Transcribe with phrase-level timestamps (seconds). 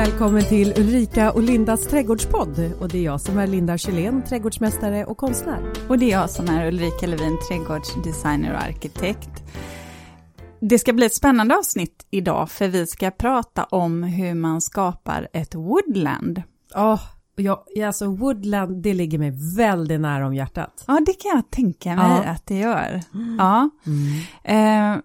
[0.00, 2.72] Välkommen till Ulrika och Lindas trädgårdspodd.
[2.80, 5.72] Och det är jag som är Linda Kjellén, trädgårdsmästare och konstnär.
[5.88, 9.30] Och det är jag som är Ulrika Levin, trädgårdsdesigner och arkitekt.
[10.60, 15.28] Det ska bli ett spännande avsnitt idag, för vi ska prata om hur man skapar
[15.32, 16.42] ett woodland.
[16.74, 17.00] Ja, oh,
[17.36, 20.84] ja, alltså woodland, det ligger mig väldigt nära om hjärtat.
[20.86, 22.30] Ja, det kan jag tänka mig ja.
[22.30, 23.00] att det gör.
[23.14, 23.36] Mm.
[23.38, 23.70] Ja.
[23.86, 24.94] Mm.
[24.94, 25.02] Eh,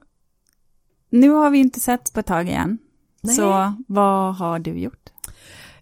[1.10, 2.78] nu har vi inte sett på ett tag igen.
[3.26, 3.36] Nej.
[3.36, 5.10] Så vad har du gjort?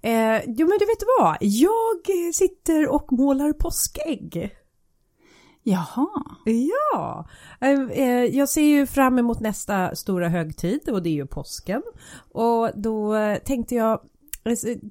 [0.02, 4.56] Eh, jo men du vet vad, jag sitter och målar påskägg.
[5.64, 6.08] Jaha.
[6.46, 7.28] Ja,
[7.62, 11.82] eh, eh, jag ser ju fram emot nästa stora högtid och det är ju påsken.
[12.32, 13.16] Och då
[13.46, 14.00] tänkte jag,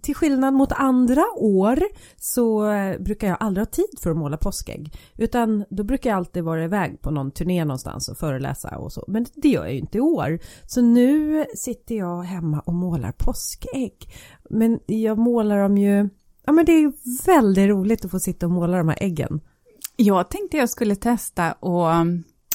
[0.03, 1.83] till skillnad mot andra år
[2.17, 2.65] så
[3.01, 4.93] brukar jag aldrig ha tid för att måla påskägg.
[5.17, 9.05] Utan då brukar jag alltid vara iväg på någon turné någonstans och föreläsa och så.
[9.09, 10.39] Men det gör jag ju inte i år.
[10.67, 13.95] Så nu sitter jag hemma och målar påskägg.
[14.51, 16.09] Men jag målar dem ju...
[16.45, 16.93] Ja men det är
[17.27, 19.41] väldigt roligt att få sitta och måla de här äggen.
[19.97, 21.87] Jag tänkte jag skulle testa och...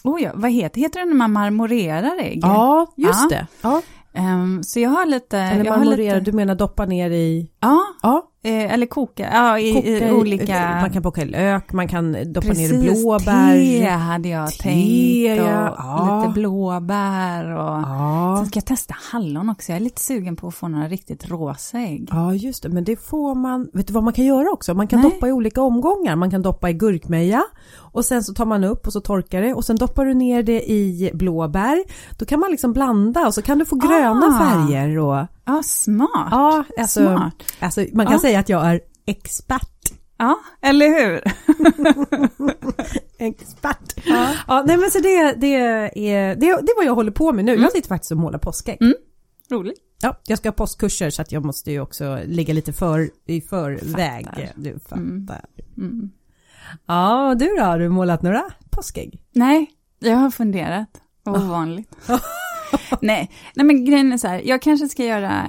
[0.03, 2.39] Oh ja, vad heter, heter det när man marmorerar ägg?
[2.41, 3.27] Ja, just ja.
[3.29, 3.47] det.
[3.61, 3.81] Ja.
[4.13, 5.37] Um, så jag har lite...
[5.37, 6.19] Eller marmorera, lite...
[6.19, 7.51] du menar doppa ner i...
[7.59, 8.31] Ja, ja.
[8.43, 10.79] Eh, eller koka, ja i, koka i, olika...
[10.81, 13.53] Man kan koka i lök, man kan doppa Precis, ner blåbär.
[13.53, 16.21] te hade jag te, tänkt och ja.
[16.21, 17.81] lite blåbär och...
[17.81, 18.35] Ja.
[18.37, 21.29] Sen ska jag testa hallon också, jag är lite sugen på att få några riktigt
[21.29, 22.09] rosa ägg.
[22.11, 23.69] Ja just det, men det får man...
[23.73, 24.73] Vet du vad man kan göra också?
[24.73, 25.11] Man kan Nej.
[25.11, 26.15] doppa i olika omgångar.
[26.15, 27.43] Man kan doppa i gurkmeja
[27.79, 30.43] och sen så tar man upp och så torkar det och sen doppar du ner
[30.43, 31.83] det i blåbär.
[32.17, 34.39] Då kan man liksom blanda och så kan du få gröna ah.
[34.39, 35.27] färger och...
[35.47, 36.27] Ja, smart.
[36.31, 37.43] Ja, alltså, smart.
[37.59, 38.19] Alltså, man kan ja.
[38.19, 39.93] säga att jag är expert.
[40.17, 41.21] Ja, eller hur?
[43.19, 43.93] expert.
[44.05, 44.33] Ja.
[44.47, 47.45] ja, nej men så det, det, är, det, det är vad jag håller på med
[47.45, 47.51] nu.
[47.51, 47.63] Mm.
[47.63, 48.77] Jag sitter faktiskt och målar påskägg.
[48.81, 48.95] Mm.
[49.51, 49.77] Roligt.
[50.01, 53.41] Ja, jag ska ha påskkurser så att jag måste ju också ligga lite för, i
[53.41, 54.25] förväg.
[54.25, 54.51] Fattar.
[54.55, 54.97] Du fattar.
[54.97, 55.27] Mm.
[55.77, 56.09] Mm.
[56.85, 57.63] Ja, du då?
[57.63, 59.21] Har du målat några påskägg?
[59.31, 60.89] Nej, jag har funderat.
[61.25, 61.89] Ovanligt.
[63.01, 65.47] nej, nej, men grejen är så här, jag kanske ska göra,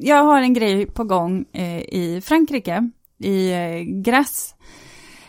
[0.00, 4.54] jag har en grej på gång eh, i Frankrike, i eh, Grasse,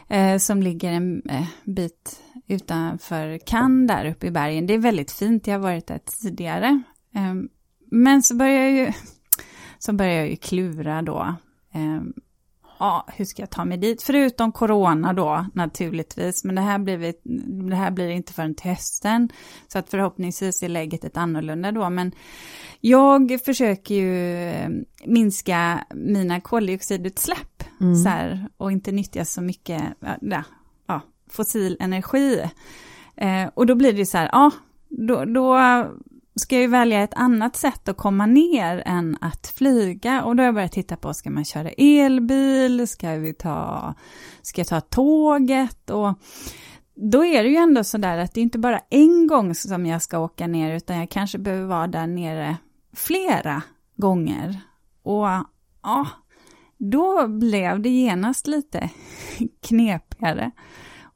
[0.08, 4.68] eh, som ligger en eh, bit utanför Cannes där uppe i bergen.
[4.68, 6.82] Det är väldigt fint, jag har varit där tidigare.
[7.14, 7.50] Ehm,
[7.92, 8.92] men så börjar jag ju,
[9.80, 11.36] så börjar jag ju klura då.
[11.74, 12.14] Ehm,
[12.82, 14.04] Ja, hur ska jag ta mig dit?
[14.04, 17.14] Förutom corona då naturligtvis, men det här blir, vi,
[17.70, 19.30] det här blir inte förrän till hösten.
[19.68, 22.12] Så att förhoppningsvis är läget ett annorlunda då, men
[22.80, 24.70] jag försöker ju eh,
[25.06, 27.96] minska mina koldioxidutsläpp mm.
[27.96, 29.84] så här, och inte nyttja så mycket
[30.22, 30.44] ja,
[30.88, 32.42] ja, fossil energi.
[33.16, 34.52] Eh, och då blir det så här, ja,
[34.90, 35.58] då, då
[36.42, 40.42] ska jag ju välja ett annat sätt att komma ner än att flyga och då
[40.42, 43.94] har jag börjat titta på, ska man köra elbil, ska vi ta,
[44.42, 46.14] ska jag ta tåget och
[46.96, 50.02] då är det ju ändå sådär att det är inte bara en gång som jag
[50.02, 52.58] ska åka ner utan jag kanske behöver vara där nere
[52.94, 53.62] flera
[53.96, 54.60] gånger.
[55.04, 55.28] Och
[55.84, 56.08] ja,
[56.78, 58.90] då blev det genast lite
[59.68, 60.52] knepigare.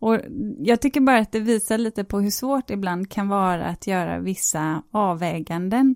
[0.06, 0.20] Och
[0.60, 3.88] jag tycker bara att det visar lite på hur svårt det ibland kan vara att
[3.88, 5.96] göra vissa avväganden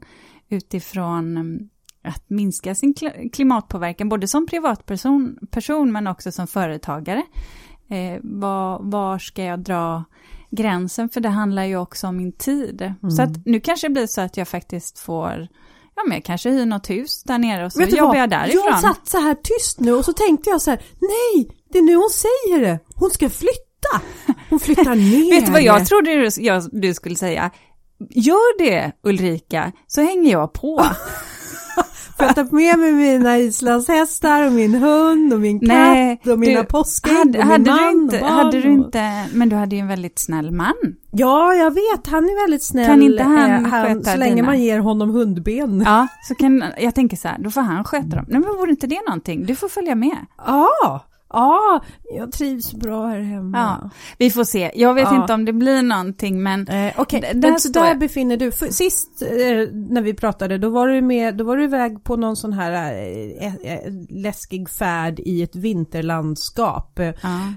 [0.49, 1.69] utifrån mm,
[2.03, 2.93] att minska sin
[3.33, 7.23] klimatpåverkan, både som privatperson person, men också som företagare.
[7.89, 10.03] Eh, var, var ska jag dra
[10.51, 11.09] gränsen?
[11.09, 12.81] För det handlar ju också om min tid.
[12.81, 13.11] Mm.
[13.11, 15.47] Så att nu kanske det blir så att jag faktiskt får
[15.95, 18.63] Ja, men jag kanske hyr något hus där nere och så Vet jobbar jag därifrån.
[18.65, 21.83] Jag satt så här tyst nu och så tänkte jag så här, nej, det är
[21.83, 22.79] nu hon säger det.
[22.95, 23.68] Hon ska flytta!
[24.49, 25.31] Hon flyttar ner.
[25.35, 27.51] Vet du vad jag trodde du, jag, du skulle säga?
[28.09, 30.85] Gör det Ulrika, så hänger jag på.
[32.17, 36.39] Får jag ta med mig mina islandshästar och min hund och min katt Nej, och
[36.39, 39.79] mina påskägg och min hade man du inte, Hade du inte, men du hade ju
[39.79, 40.73] en väldigt snäll man.
[41.11, 42.85] Ja, jag vet, han är väldigt snäll.
[42.85, 44.45] Kan inte han, eh, han Så länge dina?
[44.45, 45.83] man ger honom hundben.
[45.85, 48.25] Ja, så kan, jag tänker så här, då får han sköta dem.
[48.27, 49.45] Nej men vore inte det någonting?
[49.45, 50.17] Du får följa med.
[50.45, 51.81] Ja, Ja,
[52.15, 53.57] jag trivs bra här hemma.
[53.57, 54.71] Ja, vi får se.
[54.75, 55.21] Jag vet ja.
[55.21, 56.67] inte om det blir någonting men...
[56.67, 57.33] Eh, Okej, okay.
[57.33, 58.51] där, där befinner du.
[58.51, 59.27] Sist eh,
[59.73, 62.71] när vi pratade då var du med, då var du iväg på någon sån här
[62.71, 66.99] eh, eh, eh läskig färd i ett vinterlandskap.
[66.99, 67.13] Ja.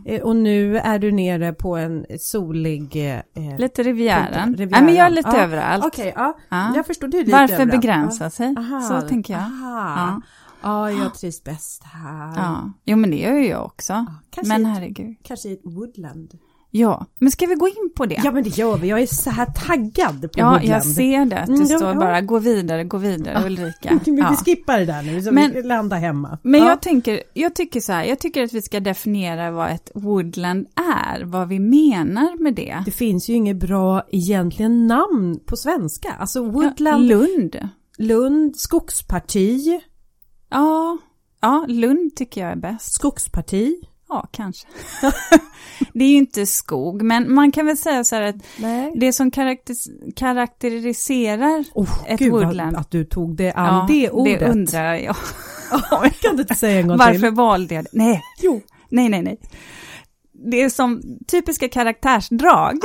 [0.06, 3.12] Eh, och nu är du nere på en solig...
[3.58, 4.56] lite Rivieran.
[4.58, 5.84] Nej men jag är lite överallt.
[5.84, 6.72] Okej, okay, ja.
[6.76, 7.70] Jag förstår, du är lite Varför överallt.
[7.70, 8.54] begränsa sig?
[8.58, 8.80] Aha.
[8.80, 9.42] Så tänker jag.
[9.42, 10.20] Aha.
[10.62, 12.32] Ja, jag trivs bäst här.
[12.36, 13.92] Ja, jo men det gör ju jag också.
[14.36, 15.16] Ja, men herregud.
[15.22, 16.38] Kanske i ett woodland.
[16.74, 18.20] Ja, men ska vi gå in på det?
[18.24, 20.64] Ja men det gör vi, jag är så här taggad på Ja, Woodland.
[20.68, 21.44] jag ser det.
[21.46, 24.00] Det Mm, står ja, bara gå vidare, gå vidare Ulrika.
[24.06, 24.34] Vi Ja.
[24.44, 26.38] skippar det där nu, så Men- vi landar hemma.
[26.42, 26.68] Men ja.
[26.68, 30.66] jag, tänker, jag tycker så här, jag tycker att vi ska definiera vad ett woodland
[30.96, 32.82] är, vad vi menar med det.
[32.84, 36.12] Det finns ju inget bra egentligen namn på svenska.
[36.18, 37.56] Alltså Woodland, Lund.
[37.98, 39.80] Lund, skogsparti,
[40.52, 40.98] Ja,
[41.40, 42.92] ja, Lund tycker jag är bäst.
[42.94, 43.74] skogsparti.
[44.08, 44.66] Ja, kanske.
[45.92, 48.92] det är ju inte skog, men man kan väl säga så här att Nej.
[48.96, 52.76] det som karaktäris- karaktäriserar Oh, Ett gud woodland.
[52.76, 54.40] att du tog det an det ordet.
[54.40, 55.16] det undrar jag.
[55.90, 57.30] Ja, kan inte säga en gång Varför till?
[57.30, 57.90] valde jag det?
[57.92, 58.60] Nej, Jo.
[58.88, 59.38] nej, nej, nej.
[60.50, 62.78] Det är som typiska karaktärsdrag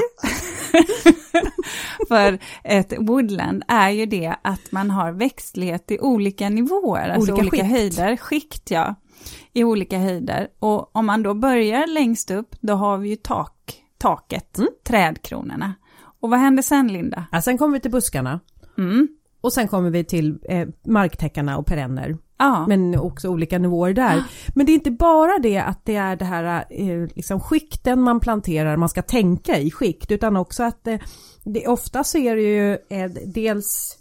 [2.07, 7.47] för ett woodland är ju det att man har växtlighet i olika nivåer, alltså Olika
[7.47, 7.71] olika, skikt.
[7.97, 8.95] höjder, skikt ja,
[9.53, 10.47] i olika höjder.
[10.59, 14.69] Och om man då börjar längst upp, då har vi ju tak, taket, Mm.
[14.87, 15.73] trädkronorna.
[16.19, 17.25] Och vad händer sen Linda?
[17.31, 18.39] Ja, sen kommer vi till buskarna.
[18.77, 19.07] Mm.
[19.41, 22.17] Och sen kommer vi till eh, marktäckarna och perenner.
[22.37, 24.23] Ja, Men också olika nivåer där.
[24.55, 28.19] Men det är inte bara det att det är det här eh, liksom skikten man
[28.19, 30.99] planterar, man ska tänka i skikt, utan också att det,
[31.43, 33.97] det, ofta så är det ju eh, dels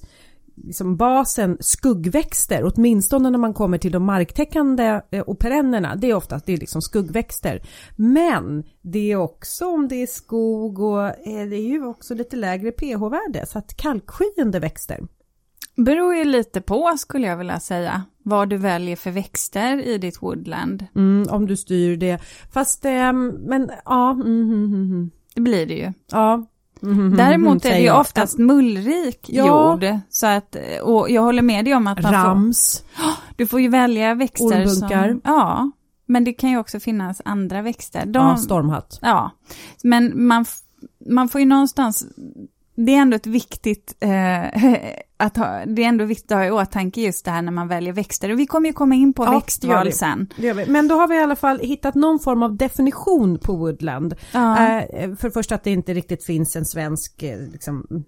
[0.56, 6.40] liksom basen skuggväxter, åtminstone när man kommer till de marktäckande och perennerna, det är ofta
[6.46, 7.62] det är liksom skuggväxter.
[7.96, 12.72] Men det är också om det är skog och det är ju också lite lägre
[12.72, 15.00] pH-värde, så att kalkskyende växter
[15.76, 20.22] beror ju lite på skulle jag vilja säga, vad du väljer för växter i ditt
[20.22, 20.86] woodland.
[20.94, 22.18] Mm, om du styr det.
[22.52, 24.10] Fast, ehm, men ja.
[24.10, 25.10] Mm, mm, mm, mm.
[25.34, 25.92] Det blir det ju.
[26.12, 26.46] ja.
[26.82, 29.46] Mm, Däremot är det ju oftast mullrik Ja.
[29.72, 29.98] jord.
[30.08, 32.84] Så att, och jag håller med dig om att man får, Rams.
[33.36, 35.08] du får ju välja växter Ormbunkar.
[35.10, 35.20] som...
[35.24, 35.70] Ja,
[36.06, 38.06] men det kan ju också finnas andra växter.
[38.06, 38.98] De, Ja, stormhatt.
[39.02, 39.30] ja,
[39.84, 40.44] men man,
[41.10, 42.06] man får ju någonstans...
[42.76, 44.44] Det är ändå ett viktigt, eh,
[45.16, 47.68] att ha, det är ändå viktigt att ha i åtanke just det här när man
[47.68, 48.32] väljer växter.
[48.32, 50.28] Och vi kommer ju komma in på Ja, växtval sen.
[50.36, 50.68] Det.
[50.68, 54.14] Men då har vi i alla fall hittat någon form av definition på woodland.
[54.32, 54.70] Ja.
[54.70, 58.04] Eh, för det första att det inte riktigt finns en svensk eh, liksom,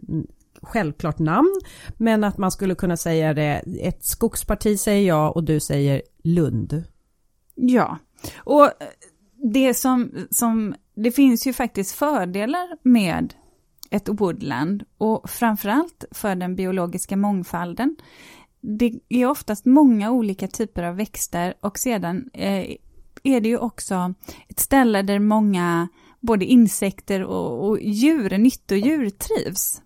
[0.62, 1.60] självklart namn.
[1.96, 6.84] Men att man skulle kunna säga det, ett skogsparti säger jag och du säger Lund.
[7.54, 7.98] Ja,
[8.36, 8.70] och
[9.54, 13.34] det som, som, det finns ju faktiskt fördelar med
[13.90, 17.96] ett woodland och framförallt för den biologiska mångfalden.
[18.60, 22.76] Det är oftast många olika typer av växter och sedan eh,
[23.22, 24.14] är det ju också
[24.48, 25.88] ett ställe där många
[26.20, 29.82] både insekter och, och djur, nyttodjur trivs.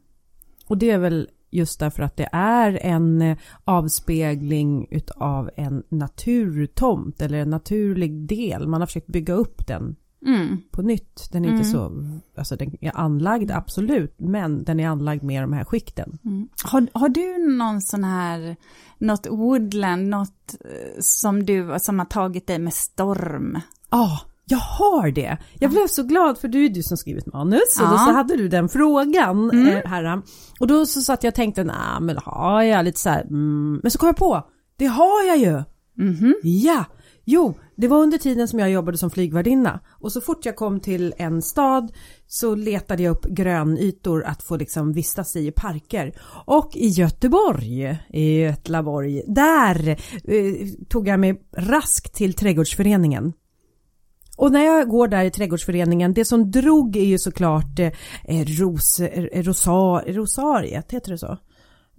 [0.67, 7.23] Och det är väl just därför att det är en eh, avspegling utav en naturtomt
[7.23, 8.69] eller en naturlig del.
[8.69, 9.97] Man har försökt bygga upp den
[10.27, 10.59] Mm.
[10.71, 11.29] på nytt.
[11.33, 11.93] Den är inte så,
[12.39, 16.19] alltså den är anlagd absolut, men den är anlagd med de här skikten.
[16.25, 16.49] Mm.
[16.65, 18.57] Har, har du någon sån här,
[18.99, 23.59] något woodland, något eh, som du, som har tagit dig med storm?
[23.91, 25.39] Ja, jag har det.
[25.59, 28.37] Jag blev så glad för du är du som skrivit manus och då så hade
[28.37, 29.69] du den frågan Mm.
[29.69, 30.23] eh, här.
[30.61, 33.81] Och då så satt jag och tänkte, nej men har jag lite så här, mm.
[33.83, 35.63] men så kom jag på, det har jag ju.
[35.95, 36.35] Mhm.
[36.43, 36.85] Ja,
[37.25, 40.81] jo, det var under tiden som jag jobbade som flygvärdinna och så fort jag kom
[40.81, 41.93] till en stad
[42.27, 46.13] så letade jag upp grönytor att få liksom vistas i i parker.
[46.47, 53.33] Och i Göteborg, i Götlaborg, där eh, tog jag mig raskt till trädgårdsföreningen.
[54.37, 59.01] Och när jag går där i trädgårdsföreningen, det som drog är ju såklart eh, ros,
[59.01, 61.39] eh, rosa, rosariet, heter det så?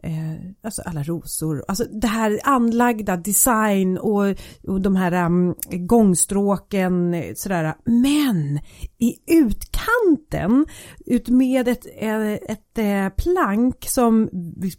[0.05, 4.35] Eh, alltså alla rosor, alltså det här anlagda design och,
[4.67, 7.75] och de här um, gångstråken eh, sådär.
[7.85, 8.59] Men
[8.97, 10.65] i utkanten
[11.05, 14.29] utmed ett, eh, ett, ett, plank som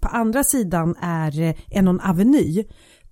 [0.00, 2.64] på andra sidan är en någon aveny.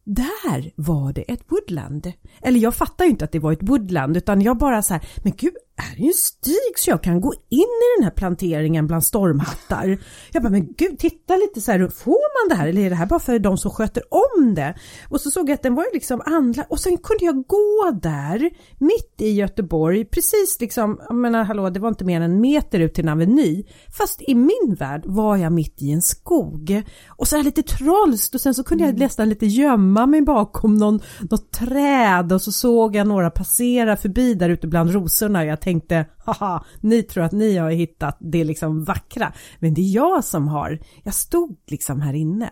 [0.05, 2.13] Där var det ett woodland.
[2.43, 5.09] Eller jag fattar ju inte att det var ett woodland utan jag bara så här,
[5.23, 5.53] men gud,
[5.83, 9.99] är ju en stig så jag kan gå in i den här planteringen bland stormhattar.
[10.33, 12.97] Jag bara, men gud, titta lite så här, får man det här eller är det
[12.97, 14.75] här bara för de som sköter om det?
[15.09, 17.91] Och så såg jag att den var ju liksom anlagd och sen kunde jag gå
[18.03, 22.41] där mitt i Göteborg, precis liksom, jag menar hallå, det var inte mer än en
[22.41, 23.65] meter ut till en aveny.
[23.99, 26.83] Fast i min värld var jag mitt i en skog.
[27.09, 30.77] Och så här lite trollst och sen så kunde jag nästan lite gömma mig bakom
[30.77, 35.45] någon, något träd och så såg jag några passera förbi där ute bland rosorna.
[35.45, 35.72] Jag tänkte,
[36.19, 39.33] haha, ni tror att ni har hittat det liksom vackra.
[39.59, 42.51] Men det är jag som har, jag stod liksom här inne.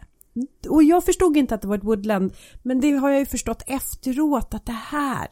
[0.69, 3.63] Och jag förstod inte att det var ett woodland, men det har jag ju förstått
[3.67, 5.29] efteråt att det här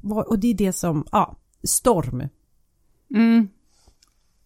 [0.00, 2.28] var, och det är det som, ja, storm.
[3.14, 3.48] Mm.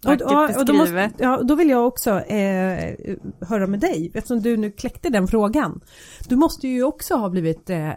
[0.07, 2.95] och, och, och då, måste, ja, då vill jag också eh,
[3.41, 5.81] höra med dig, eftersom du nu kläckte den frågan.
[6.29, 7.95] Du måste ju också ha blivit eh, eh,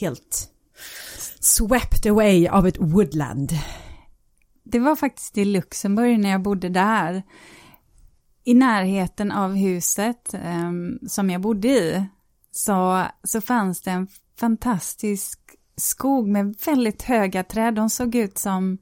[0.00, 0.50] helt
[1.40, 3.52] swept away av ett woodland.
[4.64, 7.22] Det var faktiskt i Luxemburg när jag bodde där.
[8.44, 10.72] I närheten av huset eh,
[11.06, 12.06] som jag bodde i
[12.50, 14.08] så, så fanns det en
[14.40, 15.40] fantastisk
[15.76, 17.74] skog med väldigt höga träd.
[17.74, 18.78] De såg ut som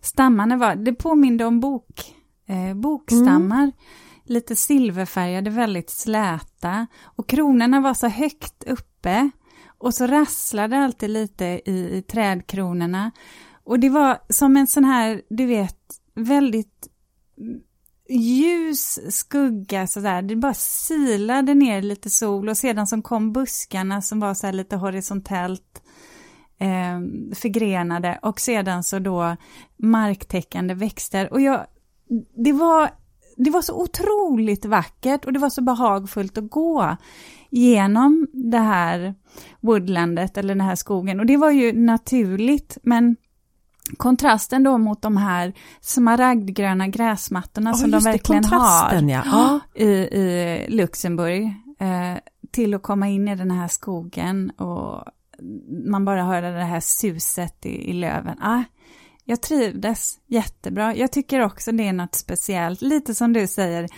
[0.00, 2.14] stammarna var, det påminde om bok,
[2.46, 3.62] eh, bokstammar.
[3.62, 3.72] Mm.
[4.24, 6.86] Lite silverfärgade, väldigt släta.
[7.02, 9.30] Och kronorna var så högt uppe.
[9.78, 13.10] Och så rasslade alltid lite i, i trädkronorna.
[13.70, 15.78] Och det var som en sån här, du vet,
[16.14, 16.88] väldigt
[18.08, 20.22] ljus skugga sådär.
[20.22, 24.52] Det bara silade ner lite sol och sedan som kom buskarna som var så här
[24.52, 25.82] lite horisontellt
[26.58, 27.00] eh,
[27.34, 29.36] förgrenade och sedan så då
[29.76, 31.32] marktäckande växter.
[31.32, 31.66] Och jag,
[32.44, 32.90] det var,
[33.36, 36.96] det var så otroligt vackert och det var så behagfullt att gå
[37.50, 39.14] genom det här
[39.60, 41.20] woodlandet eller den här skogen.
[41.20, 43.16] Och det var ju naturligt, men
[43.96, 49.60] kontrasten då mot de här smaragdgröna gräsmattorna oh, som de verkligen har ja.
[49.74, 51.42] i, i Luxemburg,
[51.80, 52.18] eh,
[52.50, 55.04] till att komma in i den här skogen och
[55.86, 58.36] man bara hörde det här suset i, i löven.
[58.40, 58.62] Ah,
[59.24, 60.96] jag trivdes jättebra.
[60.96, 63.88] Jag tycker också det är något speciellt, lite som du säger,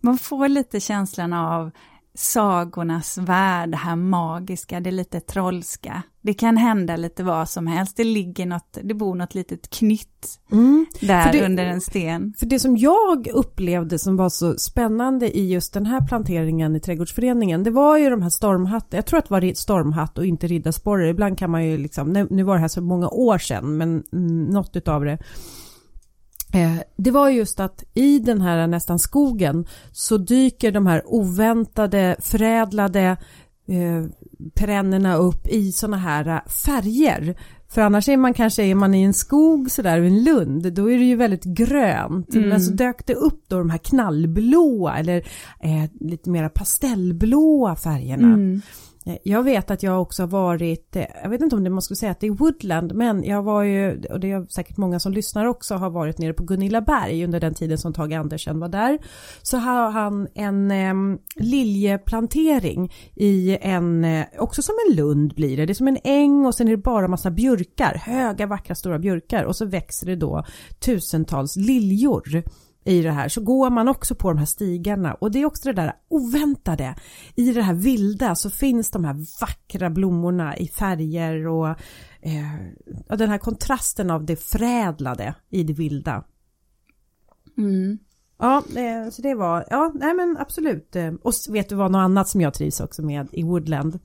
[0.00, 1.70] man får lite känslan av
[2.16, 6.02] sagornas värld, det här magiska, det lite trollska.
[6.20, 10.40] Det kan hända lite vad som helst, det ligger något, det bor något litet knytt
[10.52, 10.86] mm.
[11.00, 12.34] där det, under en sten.
[12.38, 16.80] För det som jag upplevde som var så spännande i just den här planteringen i
[16.80, 20.46] trädgårdsföreningen, det var ju de här stormhattarna, jag tror att det var stormhatt och inte
[20.46, 24.02] riddarsporre, ibland kan man ju liksom, nu var det här så många år sedan, men
[24.52, 25.18] något utav det
[26.96, 33.16] det var just att i den här nästan skogen så dyker de här oväntade förädlade
[33.68, 34.04] eh,
[34.54, 37.36] perennerna upp i såna här färger.
[37.68, 40.98] För annars är man kanske är man i en skog sådär, en lund, då är
[40.98, 42.34] det ju väldigt grönt.
[42.34, 42.48] Mm.
[42.48, 45.16] Men så dök det upp då de här knallblåa eller
[45.60, 48.26] eh, lite mera pastellblåa färgerna.
[48.26, 48.62] Mm.
[49.06, 51.82] Eh, jag vet att jag också har varit, eh, jag vet inte om det man
[51.82, 55.00] skulle säga att det är Woodland, men jag var ju, och det är säkert många
[55.00, 58.60] som lyssnar också, har varit nere på Gunilla Berg under den tiden som Tage Andersen
[58.60, 58.98] var där.
[59.42, 65.66] Så har han en eh, liljeplantering i en, eh, också som en lund blir det,
[65.66, 68.98] det är som en äng och sen är det bara massa björkar, höga vackra stora
[68.98, 69.44] björkar.
[69.44, 70.44] Och så växer det då
[70.78, 72.42] tusentals liljor
[72.86, 75.68] i det här så går man också på de här stigarna och det är också
[75.68, 76.94] det där oväntade.
[77.34, 81.68] I det här vilda så finns de här vackra blommorna i färger och
[82.20, 86.24] eh, den här kontrasten av det förädlade i det vilda.
[87.58, 87.98] Mm.
[88.38, 90.96] Ja, eh, så det var, ja, nej men absolut.
[91.22, 93.98] Och vet du vad, något annat som jag trivs också med i Woodland?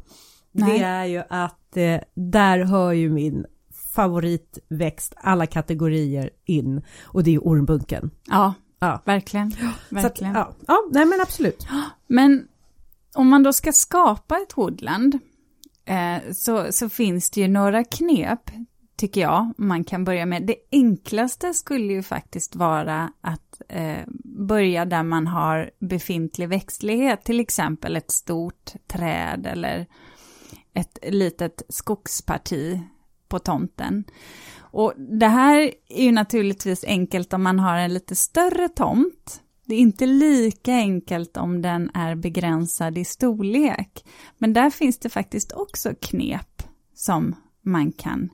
[0.51, 0.79] Nej.
[0.79, 3.45] Det är ju att eh, där hör ju min
[3.93, 8.11] favoritväxt alla kategorier in och det är ormbunken.
[8.27, 9.01] Ja, Ja.
[9.05, 9.53] Verkligen.
[9.89, 10.35] Verkligen.
[10.35, 10.65] Att, ja.
[10.67, 11.67] ja, nej men absolut.
[12.07, 12.47] Men
[13.15, 15.19] om man då ska skapa ett woodland
[15.85, 18.51] eh, så, så finns det ju några knep,
[18.95, 20.43] tycker jag, man kan börja med.
[20.43, 24.03] Det enklaste skulle ju faktiskt vara att eh,
[24.47, 29.88] börja där man har befintlig växtlighet, till exempel ett stort träd eller
[30.73, 32.81] ett litet skogsparti
[33.27, 34.03] på tomten.
[34.72, 39.42] Och det här är ju naturligtvis enkelt om man har en lite större tomt.
[39.66, 44.06] Det är inte lika enkelt om den är begränsad i storlek.
[44.38, 46.63] Men där finns det faktiskt också knep
[46.96, 48.30] som man kan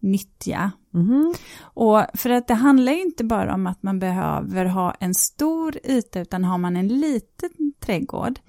[0.00, 0.72] nyttja.
[0.94, 1.34] Mm.
[1.60, 5.78] Och för att det handlar ju inte bara om att man behöver ha en stor
[5.84, 8.40] yta, utan har man en liten trädgård,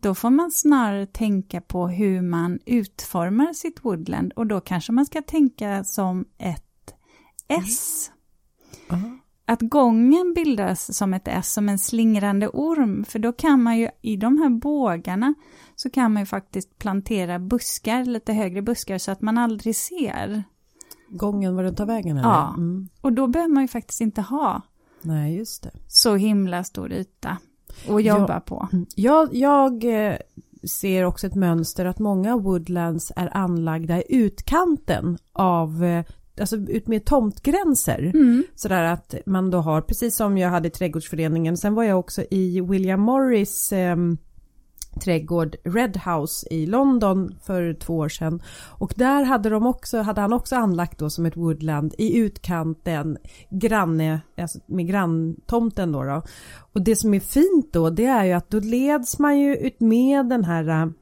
[0.00, 5.06] då får man snarare tänka på hur man utformar sitt woodland och då kanske man
[5.06, 6.65] ska tänka som ett
[7.48, 8.10] S.
[8.90, 9.20] Mm.
[9.48, 13.88] Att gången bildas som ett S, som en slingrande orm, för då kan man ju
[14.02, 15.34] i de här bågarna
[15.76, 20.44] så kan man ju faktiskt plantera buskar, lite högre buskar, så att man aldrig ser.
[21.08, 22.16] Gången var den tar vägen?
[22.16, 22.28] Eller?
[22.28, 22.88] Ja, mm.
[23.00, 24.62] och då behöver man ju faktiskt inte ha
[25.02, 25.70] Nej, just det.
[25.88, 27.38] så himla stor yta
[27.88, 28.68] att jobba jag, på.
[28.94, 30.16] Jag, jag eh,
[30.68, 36.04] ser också ett mönster att många woodlands är anlagda i utkanten av eh,
[36.40, 38.10] alltså ut med tomtgränser.
[38.14, 38.44] Mm.
[38.54, 42.22] Sådär att man då har, precis som jag hade i trädgårdsföreningen, sen var jag också
[42.30, 43.96] i William Morris eh,
[45.00, 48.42] trädgård Red House i London för två år sedan.
[48.78, 53.18] Och där hade, de också, hade han också anlagt då som ett woodland i utkanten
[53.50, 56.22] granne, alltså med granntomten då, då.
[56.72, 59.80] Och det som är fint då det är ju att då leds man ju ut
[59.80, 60.92] med den här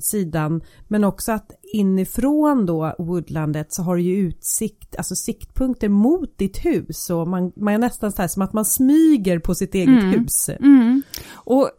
[0.00, 6.38] sidan men också att inifrån då woodlandet så har du ju utsikt, alltså siktpunkter mot
[6.38, 9.74] ditt hus och man, man är nästan så här som att man smyger på sitt
[9.74, 10.10] eget Mm.
[10.10, 10.48] hus.
[10.48, 11.02] Mm.
[11.32, 11.70] Och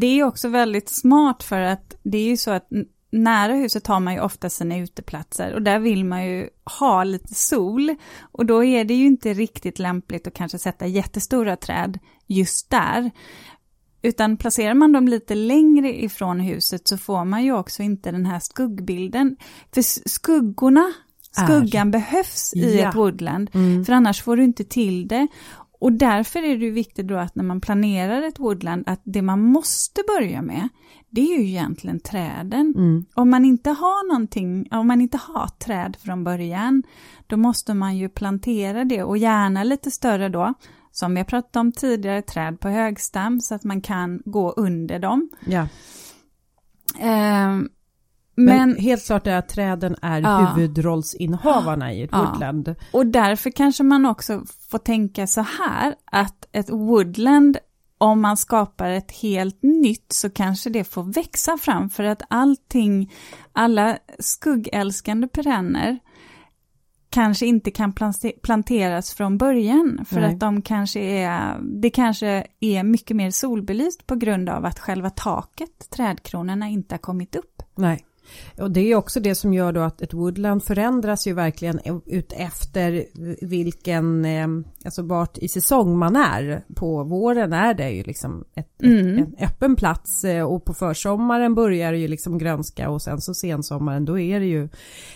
[0.00, 2.68] det är också väldigt smart för att det är ju så att
[3.10, 7.34] nära huset har man ju ofta sina uteplatser och där vill man ju ha lite
[7.34, 7.94] sol.
[8.32, 13.10] Och då är det ju inte riktigt lämpligt att kanske sätta jättestora träd just där.
[14.02, 18.26] Utan placerar man dem lite längre ifrån huset så får man ju också inte den
[18.26, 19.36] här skuggbilden.
[19.74, 20.92] För skuggorna,
[21.36, 21.44] Är.
[21.44, 22.88] skuggan behövs i Ja.
[22.88, 23.50] ett woodland.
[23.54, 23.84] Mm.
[23.84, 25.26] För annars får du inte till det.
[25.80, 29.22] Och därför är det ju viktigt då att när man planerar ett woodland, att det
[29.22, 30.68] man måste börja med,
[31.10, 32.74] det är ju egentligen träden.
[32.76, 33.04] Mm.
[33.14, 36.82] Om man inte har någonting, om man inte har träd från början,
[37.26, 40.54] då måste man ju plantera det och gärna lite större då.
[40.98, 45.28] Som jag pratade om tidigare, träd på högstam så att man kan gå under dem.
[45.46, 45.68] Ja.
[47.00, 47.68] Ehm,
[48.34, 50.38] Men, men helt klart är att träden är Ja.
[50.38, 52.30] huvudrollsinnehavarna i ett Ja.
[52.32, 52.74] woodland.
[52.92, 57.58] Och därför kanske man också får tänka så här, att ett woodland,
[57.98, 63.12] om man skapar ett helt nytt så kanske det får växa fram för att allting,
[63.52, 65.98] alla skuggälskande perenner
[67.10, 70.34] kanske inte kan plante- planteras från början för Nej.
[70.34, 75.10] att de kanske är, det kanske är mycket mer solbelyst på grund av att själva
[75.10, 77.62] taket, trädkronorna, inte har kommit upp.
[77.74, 78.04] Nej.
[78.58, 82.32] Och det är också det som gör då att ett woodland förändras ju verkligen ut
[82.32, 83.04] efter
[83.46, 84.48] vilken, eh,
[84.84, 86.64] alltså vart i säsong man är.
[86.74, 89.18] På våren är det ju liksom ett, Mm.
[89.18, 93.20] ett, en öppen plats eh, och på försommaren börjar det ju liksom grönska och sen
[93.20, 94.68] så sensommaren då är det ju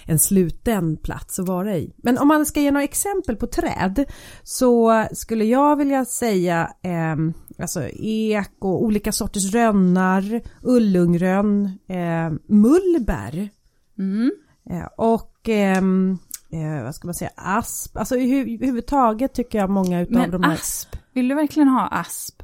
[0.06, 1.92] en sluten plats att vara i.
[1.96, 4.04] Men om man ska ge några exempel på träd
[4.42, 7.16] så skulle jag vilja säga eh,
[7.58, 13.48] alltså ek och olika sorters rönnar, ullungrönn, eh, mullbär
[13.98, 14.30] Mm.
[14.70, 16.18] eh, och ehm,
[16.52, 17.96] eh, vad ska man säga, asp.
[17.96, 20.52] Alltså i hu- huvudtaget tycker jag många utav Men de här...
[20.54, 22.42] asp, vill du verkligen ha asp?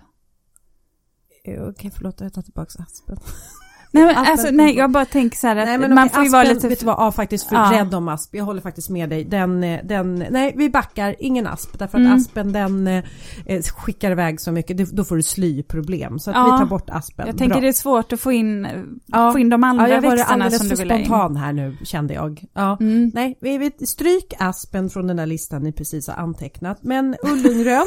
[1.44, 3.16] Eh, Okej, förlåt, jag tar tillbaka aspen.
[3.90, 6.14] Nej, men Aspen alltså, nej, jag bara tänker så här att Nej men man okej,
[6.14, 6.68] får ju aspen, vara lite...
[6.68, 7.70] vet du vad, ja, faktiskt för Ja.
[7.72, 8.34] rädd om asp.
[8.34, 9.24] Jag håller faktiskt med dig.
[9.24, 11.78] Den, eh, den, nej vi backar, ingen asp.
[11.78, 12.16] Därför att Mm.
[12.16, 13.04] aspen den eh,
[13.46, 16.18] eh, skickar iväg så mycket, då får du slyproblem.
[16.18, 16.44] Så att Ja.
[16.44, 17.26] vi tar bort aspen.
[17.26, 17.60] Jag tänker Bra.
[17.62, 18.68] det är svårt att få in,
[19.06, 19.32] Ja.
[19.32, 21.04] få in de andra ja, jag var växterna som du vill ha in.
[21.06, 22.44] spontan här nu kände jag.
[22.54, 22.76] Ja.
[22.80, 23.10] Mm.
[23.14, 26.78] Nej, vi, vi stryk aspen från den där listan ni precis har antecknat.
[26.82, 27.86] Men ullungrönn,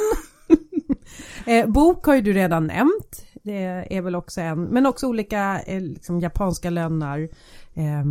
[1.46, 3.26] eh, bok har ju du redan nämnt.
[3.44, 7.30] Det är väl också en, men också olika eh, liksom, japanska lönnar.
[7.74, 8.04] Eh,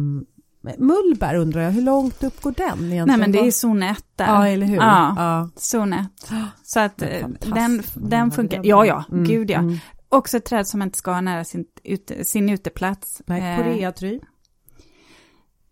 [0.79, 3.09] mullbär undrar jag, hur långt upp går den egentligen?
[3.09, 4.27] Nej men det är zon 1 där.
[4.27, 4.77] Ja, eller hur?
[4.77, 5.49] Ja, ja.
[5.57, 6.07] zon 1.
[6.63, 8.61] Så att eh, den, den funkar.
[8.65, 9.59] Ja, ja, Mm, gud ja.
[9.59, 9.79] mm.
[10.09, 13.23] Också ett träd som man inte ska ha nära sin, ute, sin uteplats.
[13.27, 14.21] Nej, Eh, koreatry.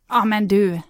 [0.09, 0.81] Ja men du,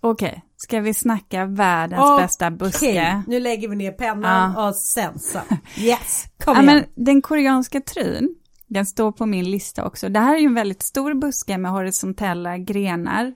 [0.00, 3.22] okej, ska vi snacka världens Okej, bästa buske?
[3.26, 5.38] nu lägger vi ner pennan och sen så.
[5.78, 6.84] Yes, kom Ja, igen.
[6.94, 8.34] men den koreanska tryn,
[8.66, 10.08] den står på min lista också.
[10.08, 13.34] Det här är ju en väldigt stor buske med horisontella grenar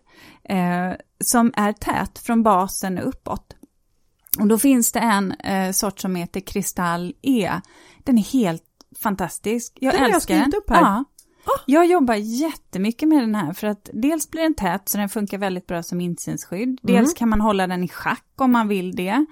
[0.49, 0.92] eh,
[1.25, 3.57] som är tät från basen uppåt.
[4.40, 7.51] Och då finns det en eh, sort som heter Kristall E.
[8.05, 8.62] Den är helt
[9.03, 9.79] fantastisk.
[9.81, 10.53] Jag Den har jag älskar den.
[10.57, 10.81] upp här.
[10.81, 11.05] Ja.
[11.66, 15.38] Jag jobbar jättemycket med den här för att dels blir den tät så den funkar
[15.38, 16.79] väldigt bra som insynsskydd.
[16.83, 19.26] Dels kan man hålla den i schack om man vill det.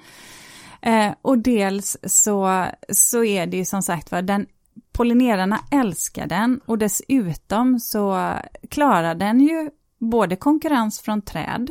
[0.83, 4.47] Eh, och dels så, så är det ju som sagt var, den
[4.93, 8.35] pollinerarna älskar den och dessutom så
[8.71, 11.71] klarar den ju både konkurrens från träd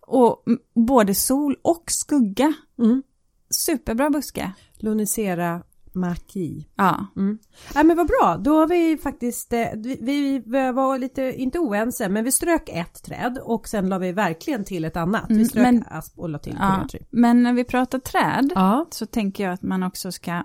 [0.00, 2.54] och både sol och skugga.
[2.78, 3.02] Mm.
[3.50, 4.52] Superbra buske.
[4.78, 5.62] Lunicera
[5.94, 6.68] Maki.
[6.76, 7.06] Ja.
[7.16, 7.38] Mm.
[7.74, 9.66] Ja, men vad bra, då har vi faktiskt, eh,
[10.00, 10.42] vi,
[10.74, 14.84] var lite, inte oense, men vi strök ett träd och sen la vi verkligen till
[14.84, 15.24] ett annat.
[15.28, 16.86] Vi Mm, strök men- asp och la till ja.
[17.10, 18.86] Men när vi pratar träd Ja.
[18.90, 20.42] så tänker jag att man också ska,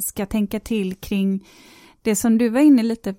[0.00, 1.48] ska tänka till kring
[2.02, 3.14] det som du var inne lite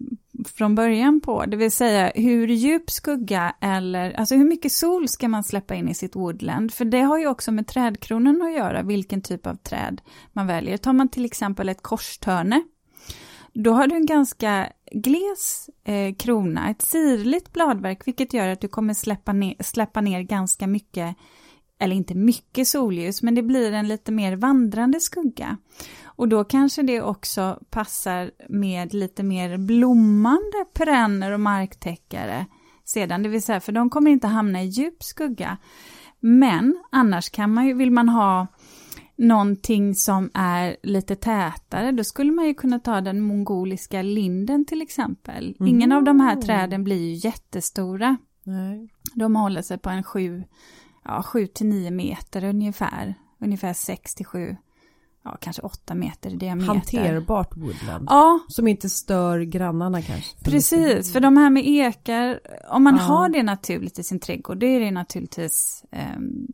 [0.45, 5.27] från början på, det vill säga hur djup skugga eller, alltså hur mycket sol ska
[5.27, 6.73] man släppa in i sitt woodland?
[6.73, 10.01] För det har ju också med trädkronan att göra, vilken typ av träd
[10.33, 10.77] man väljer.
[10.77, 12.63] Tar man till exempel ett korstörne,
[13.53, 18.67] då har du en ganska gles eh, krona, ett sirligt bladverk, vilket gör att du
[18.67, 21.15] kommer släppa ner, släppa ner ganska mycket
[21.79, 25.57] eller inte mycket solljus, men det blir en lite mer vandrande skugga.
[26.05, 32.45] Och då kanske det också passar med lite mer blommande perenner och marktäckare
[32.85, 35.57] sedan, det vill säga för de kommer inte hamna i djup skugga.
[36.19, 38.47] Men annars kan man ju, vill man ha
[39.15, 44.81] någonting som är lite tätare, då skulle man ju kunna ta den mongoliska linden till
[44.81, 45.55] exempel.
[45.59, 45.69] Mm.
[45.69, 48.17] Ingen av de här träden blir ju jättestora.
[48.43, 48.89] Nej.
[49.15, 50.43] De håller sig på en 7
[51.05, 54.57] ja, till 9 meter ungefär, ungefär 6 till 7
[55.23, 56.67] ja, kanske 8 meter i diameter.
[56.67, 58.07] Hanterbart woodland.
[58.09, 58.39] Ja.
[58.47, 60.37] Som inte stör grannarna kanske.
[60.43, 62.39] Precis, för de här med ekar,
[62.69, 63.01] om man ja.
[63.01, 65.85] har det naturligt i sin trädgård, då är det naturligtvis
[66.15, 66.47] um,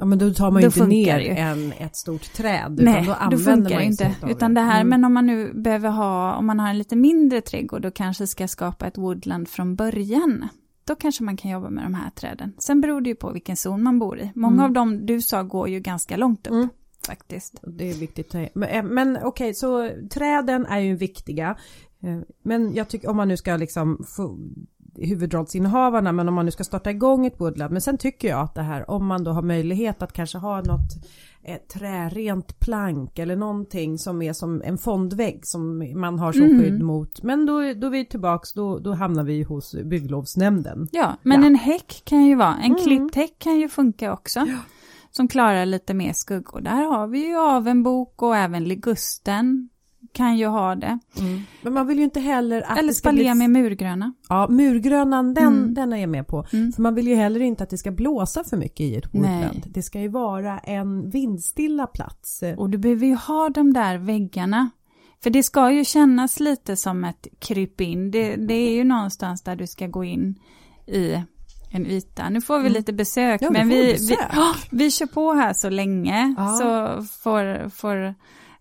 [0.00, 2.78] Ja men då tar man ju inte ner en, ett stort träd.
[2.82, 4.14] Nej, utan då, använder då funkar man inte.
[4.28, 4.88] Utan det här, mm.
[4.88, 8.26] men om man nu behöver ha, om man har en lite mindre trädgård och kanske
[8.26, 10.48] ska skapa ett woodland från början.
[10.90, 12.52] Då kanske man kan jobba med de här träden.
[12.58, 14.32] Sen beror det ju på vilken zon man bor i.
[14.34, 14.64] Många mm.
[14.64, 16.52] av dem du sa går ju ganska långt upp.
[16.52, 16.68] Mm
[17.06, 17.60] faktiskt.
[17.62, 18.34] Det är viktigt.
[18.54, 21.56] Men, eh, men okej, okay, så träden är ju viktiga.
[22.02, 24.38] Eh, men jag tycker om man nu ska liksom få
[24.94, 27.72] huvudrollsinnehavarna, men om man nu ska starta igång ett woodland.
[27.72, 30.60] Men sen tycker jag att det här, om man då har möjlighet att kanske ha
[30.60, 31.06] något
[31.44, 36.62] ett trärent plank eller någonting som är som en fondvägg som man har som mm.
[36.62, 37.22] skydd mot.
[37.22, 40.88] Men då, då är vi tillbaks, då, då hamnar vi hos bygglovsnämnden.
[40.92, 41.46] Ja, men ja.
[41.46, 42.84] en häck kan ju vara, en mm.
[42.84, 44.40] klippt häck kan ju funka också.
[44.40, 44.58] Ja
[45.10, 46.60] som klarar lite mer skuggor.
[46.60, 49.68] Där har vi ju avenbok och även ligusten
[50.12, 50.98] kan ju ha det.
[51.18, 51.42] Mm.
[51.62, 53.34] Men man vill ju inte heller att Eller bli...
[53.34, 54.12] med murgröna.
[54.28, 55.74] Ja, murgrönan den, mm.
[55.74, 56.46] den är jag med på.
[56.52, 56.72] Mm.
[56.72, 59.66] För man vill ju heller inte att det ska blåsa för mycket i ett woodland.
[59.66, 62.42] Det ska ju vara en vindstilla plats.
[62.56, 64.70] Och du behöver ju ha de där väggarna.
[65.22, 68.10] För det ska ju kännas lite som ett kryp in.
[68.10, 70.34] Det, det är ju någonstans där du ska gå in
[70.86, 71.22] i
[71.70, 72.28] en yta.
[72.28, 72.72] Nu får vi mm.
[72.72, 74.18] lite besök, ja, men vi, besök.
[74.32, 76.48] Vi, oh, vi kör på här så länge ja.
[76.48, 78.14] så får, får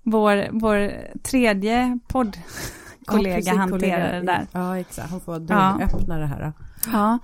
[0.04, 0.92] vår, vår
[1.24, 4.48] tredje poddkollega ja, hantera det där.
[4.52, 5.10] Ja, exakt.
[5.10, 5.80] Han får ja.
[5.82, 6.54] öppna det här.
[6.92, 7.20] Ja,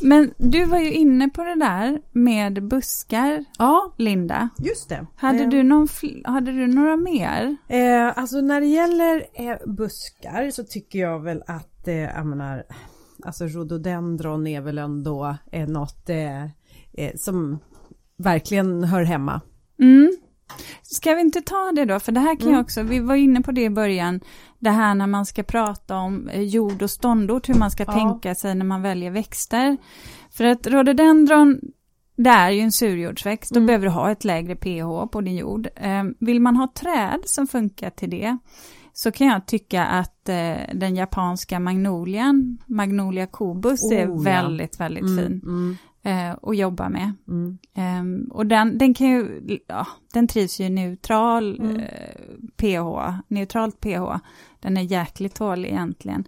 [0.00, 4.48] men du var ju inne på det där med buskar, ja, Linda.
[4.58, 5.06] Just det.
[5.16, 5.48] Hade, eh.
[5.48, 5.88] du, någon,
[6.24, 7.56] hade du några mer?
[7.68, 12.64] Eh, alltså när det gäller eh, buskar så tycker jag väl att, eh, jag menar,
[13.24, 16.44] alltså rhododendron är väl ändå eh, något eh,
[16.92, 17.58] eh, som
[18.16, 19.40] verkligen hör hemma.
[19.80, 20.16] Mm.
[20.82, 22.00] Ska vi inte ta det då?
[22.00, 22.54] För det här kan mm.
[22.54, 24.20] jag också, vi var inne på det i början,
[24.58, 27.92] det här när man ska prata om eh, jord och ståndort, hur man ska ja.
[27.92, 29.76] tänka sig när man väljer växter.
[30.30, 31.60] För att rhododendron,
[32.16, 33.66] det är ju en surjordsväxt, då mm.
[33.66, 35.68] behöver du ha ett lägre pH på din jord.
[35.76, 38.38] Eh, vill man ha träd som funkar till det,
[38.96, 45.04] så kan jag tycka att eh, den japanska magnolian, Magnolia cobus, oh, är väldigt, väldigt
[45.04, 45.76] mm, fin mm.
[46.06, 47.12] Eh, att jobba med.
[47.28, 47.58] Mm.
[47.74, 51.76] Eh, och den, den kan ju, ja, den trivs ju neutral mm.
[51.76, 51.86] eh,
[52.56, 54.18] pH, neutralt pH.
[54.60, 56.24] Den är jäkligt tålig egentligen.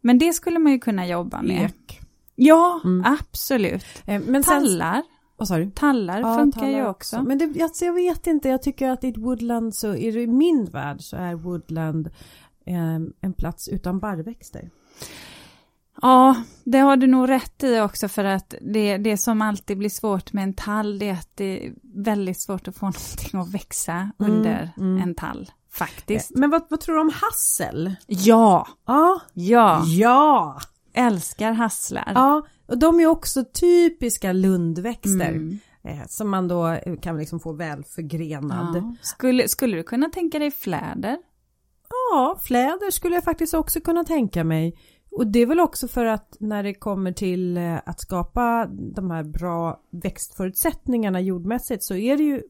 [0.00, 1.64] Men det skulle man ju kunna jobba med.
[1.64, 2.00] Ek.
[2.34, 3.04] Ja, mm.
[3.06, 4.02] absolut.
[4.06, 4.94] Eh, men Tallar.
[4.94, 5.02] Sen,
[5.40, 5.70] vad sa du?
[5.70, 7.16] Tallar ja, funkar tallar ju också.
[7.16, 7.28] också.
[7.28, 11.00] Men det, alltså jag vet inte, jag tycker att i woodland så, i min värld
[11.00, 12.06] så är woodland
[12.66, 14.70] eh, en plats utan barrväxter.
[16.02, 19.88] Ja, det har du nog rätt i också för att det, det som alltid blir
[19.88, 23.54] svårt med en tall det är att det är väldigt svårt att få någonting att
[23.54, 25.02] växa mm, under mm.
[25.02, 25.50] en tall.
[25.72, 26.30] Faktiskt.
[26.34, 27.94] Men vad, vad tror du om hassel?
[28.06, 28.68] Ja!
[28.86, 29.20] Ja!
[29.34, 29.82] Ja!
[29.86, 30.60] Ja!
[30.92, 32.12] Älskar hasslar.
[32.14, 35.28] Ja, och de är också typiska lundväxter.
[35.28, 35.58] Mm.
[35.84, 38.76] Eh, som man då kan liksom få väl förgrenad.
[38.76, 38.94] Ja.
[39.02, 41.18] Skulle, skulle du kunna tänka dig fläder?
[41.88, 44.78] Ja, fläder skulle jag faktiskt också kunna tänka mig.
[45.10, 49.10] Och det är väl också för att när det kommer till eh, att skapa de
[49.10, 52.42] här bra växtförutsättningarna jordmässigt så är det ju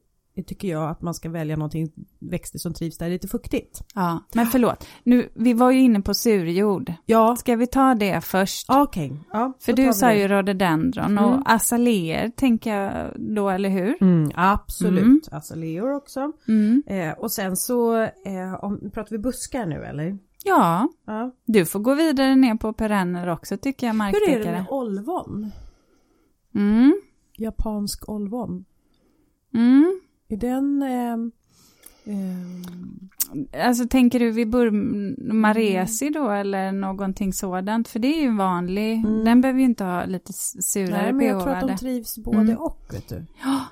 [0.44, 3.82] tycker jag att man ska välja någonting, växter som trivs där det är lite fuktigt.
[3.94, 6.92] Ja, men förlåt, nu, vi var ju inne på surjord.
[7.06, 7.36] Ja.
[7.36, 8.66] Ska vi ta det först?
[8.70, 9.06] Okej.
[9.06, 9.18] Okay.
[9.32, 11.24] Ja, För du sa ju rhododendron mm.
[11.24, 13.96] och azaleer tänker jag då, eller hur?
[14.00, 15.20] Mm, absolut, mm.
[15.30, 16.32] azaleer också.
[16.48, 16.82] Mm.
[16.86, 20.18] Eh, och sen så, eh, om, pratar vi buskar nu eller?
[20.44, 20.88] Ja.
[21.06, 24.32] ja, du får gå vidare ner på perenner också tycker jag, marktäckare.
[24.32, 25.52] Hur är det med olvon?
[26.54, 27.00] Mm.
[27.36, 28.64] Japansk olvon.
[29.54, 30.00] Mm.
[30.30, 30.82] Är den...
[30.82, 31.12] Eh,
[32.14, 37.88] eh, alltså tänker du vid Burmaresi då eller någonting sådant?
[37.88, 39.24] För det är ju vanlig, mm.
[39.24, 42.38] den behöver ju inte ha lite surare Nej, men jag tror att de trivs både
[42.38, 42.56] mm.
[42.56, 43.26] och, vet du.
[43.44, 43.64] Ja,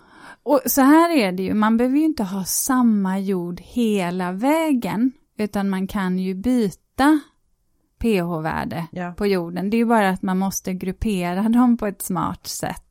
[0.43, 5.13] och så här är det ju, man behöver ju inte ha samma jord hela vägen,
[5.39, 7.21] utan man kan ju byta
[7.99, 9.15] pH-värde ja.
[9.17, 9.71] på jorden.
[9.71, 12.88] Det är ju bara att man måste gruppera dem på ett smart sätt.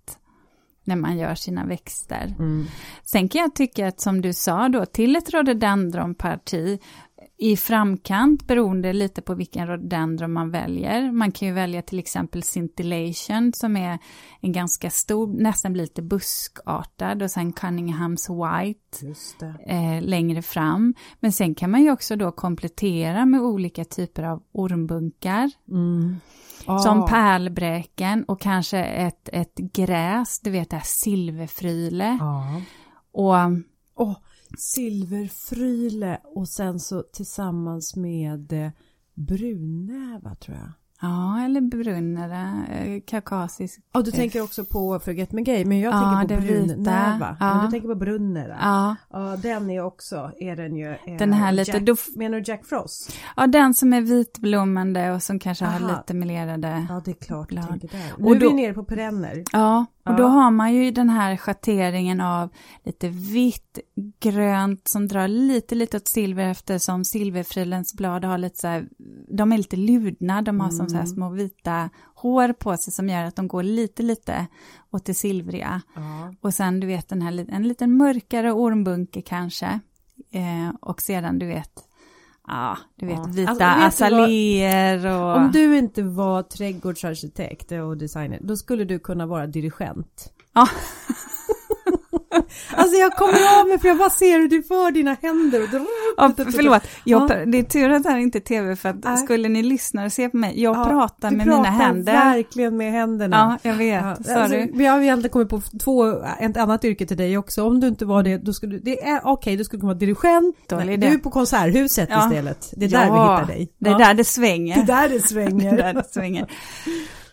[0.87, 2.35] När man gör sina växter.
[2.39, 2.65] Mm.
[3.03, 6.79] Sen kan jag tycka att som du sa då, till ett rhododendronparti
[7.39, 11.11] i framkant beroende lite på vilken rhododendron man väljer.
[11.11, 13.99] Man kan ju välja till exempel scintillation som är
[14.41, 19.13] en ganska stor, nästan lite buskartad och sen Cunninghams White
[19.67, 20.93] eh, längre fram.
[21.19, 25.51] Men sen kan man ju också då komplettera med olika typer av ormbunkar.
[25.69, 26.15] Mm.
[26.67, 27.07] Som Ah.
[27.07, 32.17] pärlbräken och kanske ett, ett gräs, du vet det här silverfryle.
[32.19, 32.61] Ja.
[33.11, 33.35] Och
[33.95, 34.17] Åh,
[34.57, 38.71] silverfryle och sen så tillsammans med eh,
[39.13, 40.71] brunnäva tror jag.
[41.01, 43.79] Ja, eller brunnare, eh, kaukasisk.
[43.93, 47.37] Ja, du tänker också på Forget Me Gay, men jag Ja, tänker på brunnäva.
[47.39, 47.55] Ja.
[47.55, 48.57] Men du tänker på brunnera.
[48.61, 50.95] Ja, Ja, den är också, är den ju.
[51.19, 53.11] Den här lite Jack, doff- Menar du Jack Frost?
[53.35, 55.97] ja, den som är vitblommande och som kanske har Aha.
[55.97, 56.85] lite melerade.
[56.89, 58.13] Ja, det är klart du tänker där.
[58.13, 59.43] Och Nu är då- vi nere på perenner.
[59.51, 62.49] Ja, och då har man ju den här schatteringen av
[62.83, 63.79] lite vitt,
[64.19, 68.87] grönt som drar lite, lite åt silver eftersom silverfrilens blad har lite så här,
[69.29, 71.15] de är lite ludna, de har som så här Mm.
[71.15, 74.47] små vita hår på sig som gör att de går lite, lite
[74.91, 75.81] åt det silvriga.
[75.95, 76.33] Ja.
[76.41, 79.79] Och sen du vet den här, en liten mörkare ormbunke kanske.
[80.31, 81.86] Eh, och sedan du vet,
[82.47, 83.25] ja, du vet Ja.
[83.33, 85.37] vita Alltså, azaleer och...
[85.37, 90.33] Om du inte var trädgårdsarkitekt och designer, då skulle du kunna vara dirigent.
[90.53, 90.67] Ja.
[92.75, 95.67] Alltså jag kommer av mig för jag bara ser hur du för dina händer och
[96.17, 97.35] Ja, förlåt, jag, Ja.
[97.45, 99.17] det är tur att det här inte är tv för att Nej.
[99.17, 102.13] skulle ni lyssna och se på mig, jag Ja, pratar du med pratar mina händer.
[102.13, 103.57] verkligen med händerna.
[103.63, 107.17] Ja, jag vet, Ja, alltså, vi har egentligen kommit på två, ett annat yrke till
[107.17, 107.63] dig också.
[107.63, 109.99] Om du inte var det, då skulle du, det är okej, du skulle kunna vara
[109.99, 110.55] dirigent.
[110.71, 112.25] Nej, du är på Konserthuset Ja.
[112.27, 112.73] istället.
[112.77, 113.69] Det är där vi hittar dig.
[113.79, 114.75] Det är där det svänger.
[114.75, 115.77] Det är där det Det svänger.
[115.77, 116.47] där det svänger.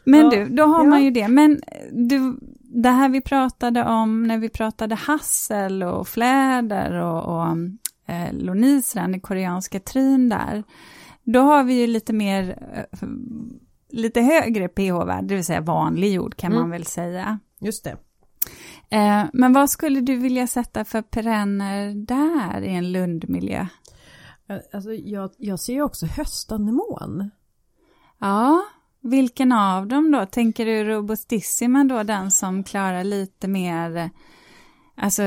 [0.05, 1.29] Men du, då har man ju det.
[1.29, 1.61] Men
[1.93, 2.37] du,
[2.83, 7.47] det här vi pratade om när vi pratade hassel och fläder och, och
[8.07, 10.65] eh, lonisran, den koreanska trin där.
[11.25, 13.09] Då har vi ju lite mer, eh,
[13.91, 16.63] lite högre pH-värde, det vill säga vanlig jord kan Mm.
[16.63, 17.39] man väl säga.
[17.61, 17.97] Just det.
[18.97, 23.67] Eh, men vad skulle du vilja sätta för perenner där i en lundmiljö?
[24.73, 27.31] Alltså, jag, jag ser ju också höstanemon.
[28.19, 28.63] Ja,
[29.05, 30.27] vilken av dem då?
[30.27, 34.07] Tänker du robustissima då, den som klarar lite mer, eh,
[34.97, 35.23] alltså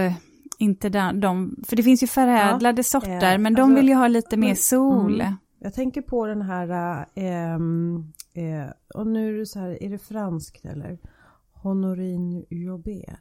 [0.59, 3.95] inte den, de, för det finns ju förädlade sorter, eh, men de alltså, vill ju
[3.95, 5.21] ha lite mer sol.
[5.21, 5.33] mm.
[5.59, 9.97] Jag tänker på den här, ehm, eh, och nu är det så här, är det
[9.97, 10.97] franskt eller?
[11.53, 13.19] Honorine Joubert.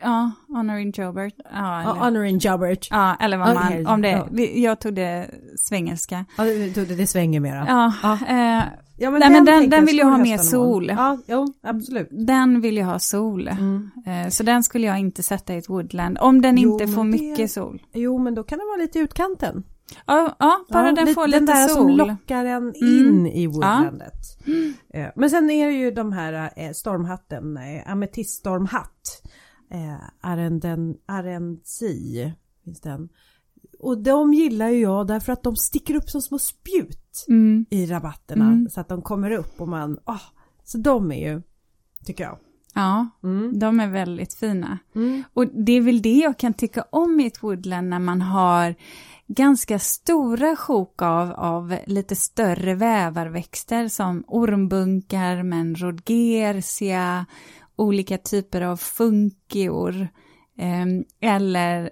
[0.00, 1.34] Ja, Honorin Jobert.
[1.52, 2.88] Ja, eller, Ja, Honorine Joubert.
[2.90, 4.42] ja, eller vad man, om det, ja.
[4.42, 6.24] jag tog det svengelska.
[6.38, 7.64] Ja, det, det, det svänger mera.
[7.68, 8.58] Ja, Ja.
[8.58, 8.64] eh,
[9.00, 10.88] Ja, Nej, men den- tänker den jag vill ju ha mer sol.
[10.88, 12.08] Ja, jo, absolut.
[12.10, 13.48] den vill ju ha sol.
[13.48, 13.90] Mm.
[14.06, 16.94] Eh, så den skulle jag inte sätta i ett woodland, om den Jo, inte men
[16.94, 17.82] får det- mycket sol.
[17.92, 19.64] Jo, men då kan det vara lite i utkanten.
[20.06, 21.76] Ja, ja bara ja, den får lite Den där sol.
[21.76, 22.74] som lockar en Mm.
[22.82, 24.14] in i woodlandet.
[24.94, 29.22] Eh, Men sen är det ju de här eh, stormhatten, ametiststormhatt.
[30.20, 32.32] Arenden, Arensi
[32.64, 33.08] finns den.
[33.80, 37.66] Och de gillar ju jag därför att de sticker upp som små spjut Mm.
[37.70, 38.44] i rabatterna.
[38.46, 38.68] Mm.
[38.70, 40.20] Så att de kommer upp och man, ah,
[40.64, 41.42] så de är ju,
[42.04, 42.38] tycker jag.
[42.74, 43.58] Ja, Mm.
[43.58, 44.78] de är väldigt fina.
[44.94, 45.22] Mm.
[45.34, 48.74] Och det är väl det jag kan tycka om i ett woodland när man har
[49.26, 57.26] ganska stora sjok av, av lite större vävarväxter som ormbunkar, men rodgersia,
[57.76, 60.08] olika typer av funkior
[60.58, 61.90] ehm, eller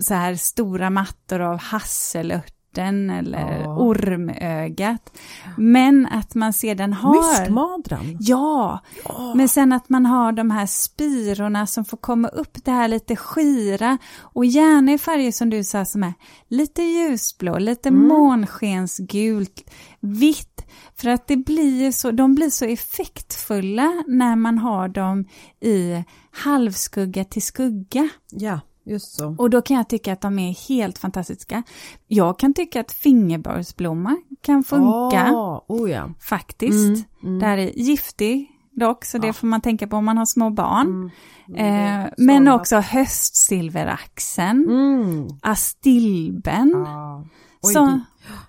[0.00, 3.76] så här stora mattor av hasselörten eller Ja.
[3.78, 5.18] ormögat.
[5.56, 7.30] Men att man sedan har...
[7.40, 8.16] Myskmadran.
[8.20, 9.32] Ja, Ja.
[9.34, 13.16] men sen att man har de här spirorna som får komma upp det här lite
[13.16, 16.12] skira och gärna i färger som du sa som är
[16.48, 18.08] lite ljusblå, lite Mm.
[18.08, 20.62] månskensgult, vitt.
[20.96, 25.24] För att det blir så, de blir så effektfulla när man har dem
[25.60, 28.08] i halvskugga till skugga.
[28.30, 29.34] Ja, just så.
[29.38, 31.62] Och då kan jag tycka att de är helt fantastiska.
[32.06, 36.10] Jag kan tycka att fingerbörsblomma kan funka Ah, oh ja.
[36.20, 36.72] faktiskt.
[36.88, 37.38] Mm, mm.
[37.38, 39.32] Det här är giftig dock, så det Ja.
[39.32, 41.10] får man tänka på om man har små barn.
[41.48, 42.04] Mm.
[42.04, 45.28] Eh, men också höstsilveraxen, Mm.
[45.42, 46.70] astilben.
[46.74, 47.24] Ja.
[47.62, 48.00] Oj, Så,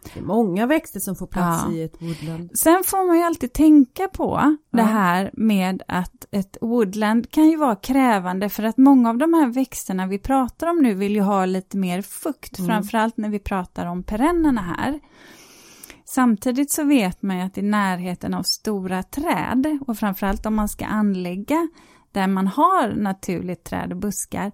[0.04, 1.74] det, det är många växter som får plats Ja.
[1.74, 2.58] i ett woodland.
[2.58, 4.84] sen får man ju alltid tänka på det Ja.
[4.84, 9.48] här med att ett woodland kan ju vara krävande för att många av de här
[9.48, 12.70] växterna vi pratar om nu vill ju ha lite mer fukt, Mm.
[12.70, 15.00] framförallt när vi pratar om perennerna här.
[16.06, 20.70] Samtidigt så vet man ju att i närheten av stora träd och framförallt om man
[20.70, 21.68] ska anlägga
[22.12, 24.52] där man har naturligt träd och buskar,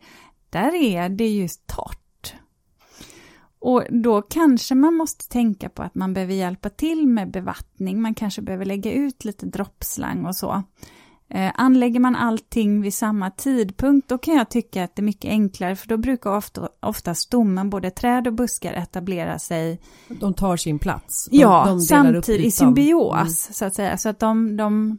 [0.49, 2.02] där är det ju torrt.
[3.63, 8.13] Och då kanske man måste tänka på att man behöver hjälpa till med bevattning, man
[8.13, 10.63] kanske behöver lägga ut lite droppslang och så.
[11.29, 15.29] Eh, anlägger man allting vid samma tidpunkt, då kan jag tycka att det är mycket
[15.29, 19.81] enklare, för då brukar ofta, ofta stommen, både träd och buskar, etablera sig.
[20.07, 21.27] De tar sin plats.
[21.31, 23.29] De, ja, de samtidigt i symbios, mm.
[23.29, 23.97] så att säga.
[23.97, 24.97] Så att de, de,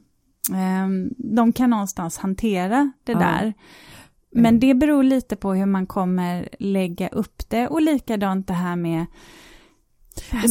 [0.51, 3.19] eh, de kan någonstans hantera det ja.
[3.19, 3.55] där.
[4.35, 4.61] Men mm.
[4.61, 9.07] det beror lite på hur man kommer lägga upp det och likadant det här med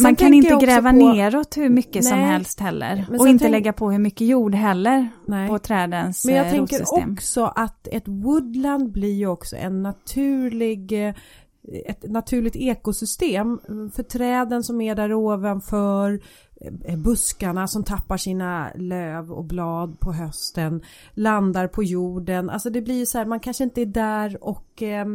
[0.03, 0.95] man kan inte gräva på...
[0.95, 3.05] neråt hur mycket Nej, som helst heller.
[3.19, 3.51] Och inte tänk...
[3.51, 5.49] lägga på hur mycket jord heller Nej.
[5.49, 11.07] på trädens Men jag eh, tänker också att ett woodland blir ju också en naturlig
[11.07, 11.15] eh,
[11.85, 13.59] ett naturligt ekosystem
[13.95, 16.21] för träden som är där ovanför,
[16.97, 20.81] buskarna som tappar sina löv och blad på hösten,
[21.13, 22.49] landar på jorden.
[22.49, 25.05] Alltså det blir ju så här, man kanske inte är där och eh,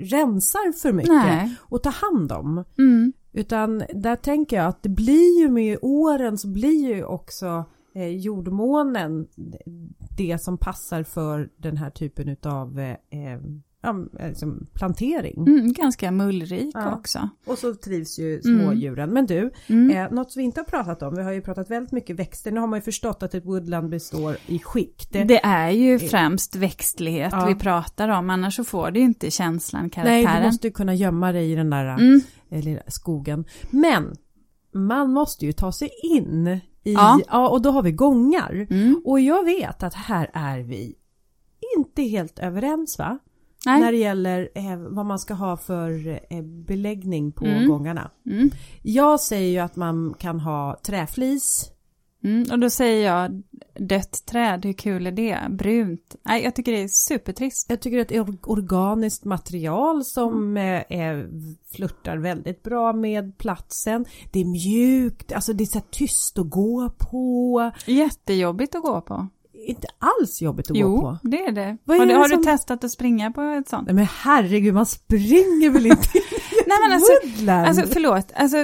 [0.00, 1.54] rensar för mycket Nej.
[1.60, 2.64] och tar hand om.
[2.78, 3.12] Mm.
[3.32, 8.08] Utan där tänker jag att det blir ju med åren så blir ju också eh,
[8.08, 9.26] jordmånen
[10.16, 13.40] det som passar för den här typen utav eh, eh
[13.84, 15.46] ja, liksom plantering.
[15.46, 16.94] Mm, ganska mullrik ja.
[16.94, 17.28] också.
[17.46, 19.10] Och så trivs ju smådjuren.
[19.10, 19.14] Mm.
[19.14, 19.96] Men du, mm.
[19.96, 22.52] eh, något som vi inte har pratat om, vi har ju pratat väldigt mycket växter,
[22.52, 25.12] nu har man ju förstått att ett woodland består i skikt.
[25.12, 27.46] Det, är ju främst växtlighet ja.
[27.46, 30.24] vi pratar om, annars så får du inte känslan, karaktären.
[30.24, 32.20] Nej, du måste ju kunna gömma dig i den där mm.
[32.50, 33.44] eh, skogen.
[33.70, 34.14] Men
[34.72, 38.66] man måste ju ta sig in i, ja, ja och då har vi gångar.
[38.70, 39.02] Mm.
[39.04, 40.94] Och jag vet att här är vi
[41.76, 43.18] inte helt överens va?
[43.66, 43.80] Nej.
[43.80, 47.68] när det gäller eh, vad man ska ha för eh, beläggning på mm.
[47.68, 48.10] gångarna.
[48.26, 48.50] Mm.
[48.82, 51.70] Jag säger ju att man kan ha träflis.
[52.24, 53.42] Mm, och då säger jag
[53.88, 55.38] dött träd, hur kul är det?
[55.50, 56.16] Brunt.
[56.22, 57.70] Nej, jag tycker det är supertrist.
[57.70, 60.84] Jag tycker det är ett organiskt material som mm.
[60.88, 61.26] eh,
[61.72, 64.04] flörtar väldigt bra med platsen.
[64.32, 67.70] Det är mjukt, alltså det är så tyst att gå på.
[67.86, 69.28] Jättejobbigt att gå på
[69.64, 71.18] inte alls jobbigt att jo, gå på.
[71.22, 71.76] Jo, det är det.
[71.84, 72.38] Vad har, du, har som...
[72.38, 73.86] du testat att springa på ett sånt?
[73.86, 76.08] Nej men herregud, man springer väl inte
[76.66, 77.12] Nej men alltså,
[77.48, 78.56] alltså förlåt, alltså,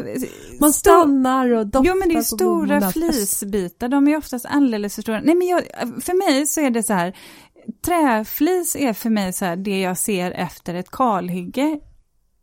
[0.61, 5.03] Man stannar och doftar Jo men det är stora flisbitar, de är oftast alldeles för
[5.03, 5.21] stora.
[5.21, 5.63] Nej men jag,
[6.03, 7.17] för mig så är det så här,
[7.85, 11.81] träflis är för mig så här det jag ser efter ett kalhygge.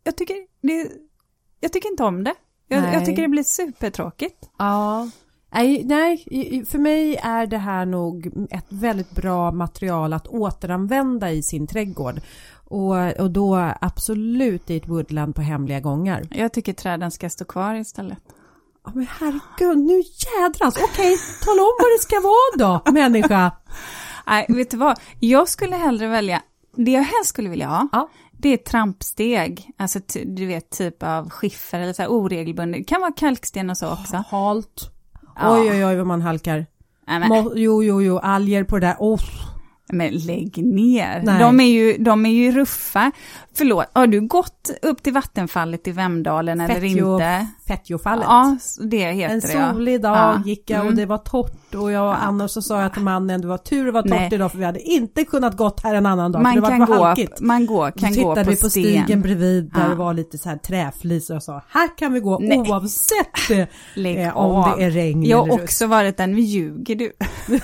[0.04, 0.90] Jag tycker, det,
[1.60, 2.34] jag tycker inte om det.
[2.68, 4.50] Jag, jag tycker det blir supertråkigt.
[4.58, 5.08] Ja.
[5.50, 6.24] Nej, nej,
[6.64, 12.20] för mig är det här nog ett väldigt bra material att återanvända i sin trädgård.
[12.64, 16.28] Och, och då absolut i ett woodland på hemliga gångar.
[16.30, 18.18] Jag tycker träden ska stå kvar istället.
[18.84, 20.76] Ja, men herregud, nu jädrans.
[20.76, 23.52] Okej, tala om vad det ska vara då, människa.
[24.26, 25.00] Nej, vet du vad?
[25.20, 26.42] Jag skulle hellre välja,
[26.76, 28.08] det jag helst skulle vilja ha, ja.
[28.32, 29.70] det är trampsteg.
[29.76, 32.80] Alltså du vet, typ av skiffer eller så här oregelbundet.
[32.80, 34.24] Det kan vara kalksten och så också.
[34.30, 34.97] Halt.
[35.38, 35.52] Ja.
[35.52, 36.66] Oj, oj, oj vad man halkar.
[37.06, 38.96] Nej, jo, jo, jo, alger på det där.
[38.98, 39.20] Oh.
[39.92, 41.38] Men lägg ner.
[41.38, 43.12] De är, ju, de är ju ruffa.
[43.54, 47.46] Förlåt, har du gått upp till vattenfallet i Vemdalen eller inte?
[47.68, 48.24] Fettjofallet.
[48.28, 50.42] Ja, det heter en det En solig dag ja.
[50.46, 50.96] gick jag och mm.
[50.96, 53.86] det var torrt och jag och Anna så sa jag till mannen, det var tur
[53.86, 54.28] det var torrt Nej.
[54.32, 56.42] idag för vi hade inte kunnat gått här en annan dag.
[56.42, 58.34] Man för det kan, var gå, man går, kan gå på sten.
[58.34, 59.88] tittade vi på stigen bredvid där ja.
[59.88, 62.58] det var lite så här träflis och jag sa, här kan vi gå Nej.
[62.58, 67.12] oavsett eh, om det är regn Jag har också varit nu ljuger du.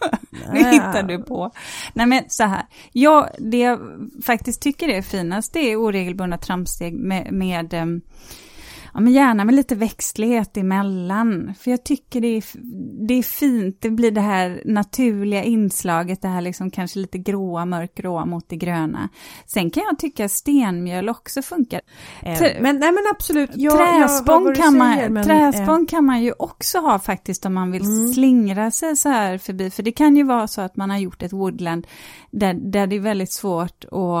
[0.52, 1.50] nu hittar du på.
[1.92, 3.80] Nej men så här, jag, det jag
[4.24, 8.00] faktiskt tycker är finast det är oregelbundna trampsteg med, med um,
[8.98, 11.54] ja, men gärna med lite växtlighet emellan.
[11.60, 12.44] För jag tycker det är,
[13.06, 17.64] det är fint, det blir det här naturliga inslaget, det här liksom kanske lite gråa,
[17.64, 19.08] mörkgråa mot det gröna.
[19.46, 21.80] Sen kan jag tycka stenmjöl också funkar.
[22.22, 23.50] Eh, men, nej men absolut.
[23.54, 25.86] Jag, träspång jag kan, man, säger, men, träspång eh.
[25.86, 28.12] kan man ju också ha faktiskt om man vill mm.
[28.12, 29.70] slingra sig så här förbi.
[29.70, 31.86] För det kan ju vara så att man har gjort ett woodland
[32.30, 34.18] där, där det är väldigt svårt och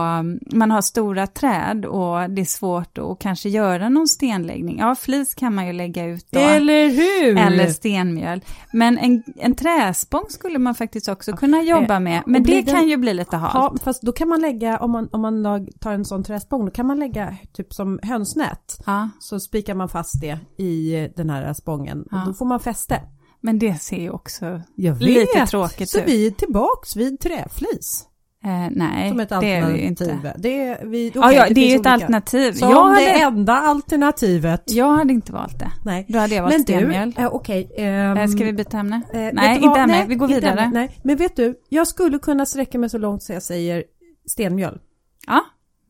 [0.56, 4.67] man har stora träd och det är svårt att kanske göra någon stenläggning.
[4.78, 6.40] Ja, flis kan man ju lägga ut då.
[6.40, 7.38] Eller hur!
[7.38, 8.40] Eller stenmjöl.
[8.72, 12.22] Men en, en träspång skulle man faktiskt också kunna jobba eh, med.
[12.26, 13.54] Men det kan ju bli lite halt.
[13.54, 16.70] Ja, fast då kan man lägga, om man, om man tar en sån träspång, då
[16.70, 18.82] kan man lägga typ som hönsnät.
[18.86, 19.08] Ja.
[19.20, 22.04] Så spikar man fast det i den här spången.
[22.10, 22.20] Ja.
[22.20, 23.00] Och då får man fäste.
[23.40, 24.60] Men det ser ju också
[25.00, 25.88] lite tråkigt ut.
[25.88, 28.08] Så vi är tillbaks vid träflis.
[28.44, 29.86] Eh, nej, Som ett det är det ju alternativ.
[30.10, 30.34] inte.
[30.38, 31.90] Det är, vi, Ja, okej, ja, det, är finns ju ett olika.
[31.90, 32.52] alternativ.
[32.52, 34.62] Som Jag det hade, enda alternativet.
[34.66, 35.70] jag hade inte valt det.
[35.84, 36.06] Nej.
[36.08, 37.14] Då hade jag valt Men du, stenmjöl.
[37.18, 37.72] eh, okej.
[37.76, 39.02] ehm, Eh, Ska vi byta ämne?
[39.12, 40.04] eh, nej, inte ämne.
[40.08, 40.60] Vi går vidare.
[40.60, 43.84] ämne, nej, men vet du, jag skulle kunna sträcka mig så långt så jag säger
[44.26, 44.78] stenmjöl.
[45.26, 45.40] Ja,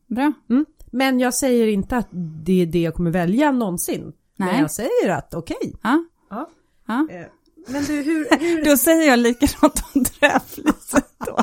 [0.07, 0.33] bra.
[0.51, 0.67] Mm.
[0.93, 2.09] Men jag säger inte att
[2.45, 4.13] det är det jag kommer välja någonsin.
[4.37, 4.61] Men Nej.
[4.61, 5.75] jag säger att okej.
[5.83, 6.05] Ja.
[6.31, 6.49] Ja.
[6.89, 7.07] Ja.
[7.11, 7.27] Eh,
[7.69, 11.39] Men du, hur, hur, Då säger jag likadant om träfliset då.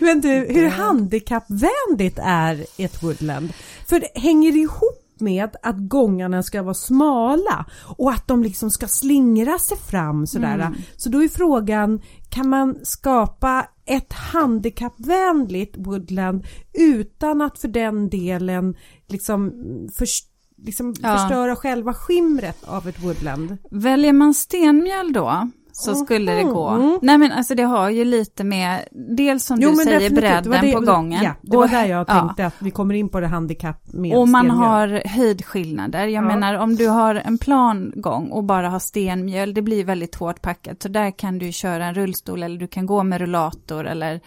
[0.00, 3.52] Men du, hur handikappvänligt är ett woodland?
[3.88, 8.86] För det hänger ihop med att gångarna ska vara smala och att de liksom ska
[8.88, 10.54] slingra sig fram sådär.
[10.54, 10.74] Mm.
[10.96, 12.00] Så då är frågan,
[12.30, 18.76] kan man skapa ett handikappvänligt woodland utan att för den delen
[19.08, 19.52] liksom,
[19.98, 20.24] förs-
[20.56, 21.18] liksom Ja.
[21.18, 23.56] förstöra själva skimret av ett woodland?
[23.70, 26.70] Väljer man stenmjöl då, så skulle det gå.
[26.70, 26.98] Mhm.
[27.02, 30.72] Nej men alltså det har ju lite med, dels som Jo, du säger, bredden det-
[30.72, 31.22] på gången.
[31.24, 32.20] Ja, det var Och- där jag ja.
[32.20, 34.68] tänkte att vi kommer in på det handikapp med Och man stenmjöl.
[34.68, 36.00] har höjdskillnader.
[36.06, 36.28] Jag Ja.
[36.28, 40.42] menar om du har en plan gång och bara har stenmjöl, det blir väldigt hårt
[40.42, 40.82] packat.
[40.82, 44.20] Så där kan du köra en rullstol eller du kan gå med rullator eller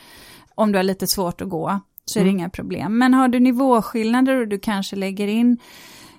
[0.55, 2.39] om du har lite svårt att gå så är det Mm.
[2.39, 2.97] inga problem.
[2.97, 5.57] Men har du nivåskillnader och du kanske lägger in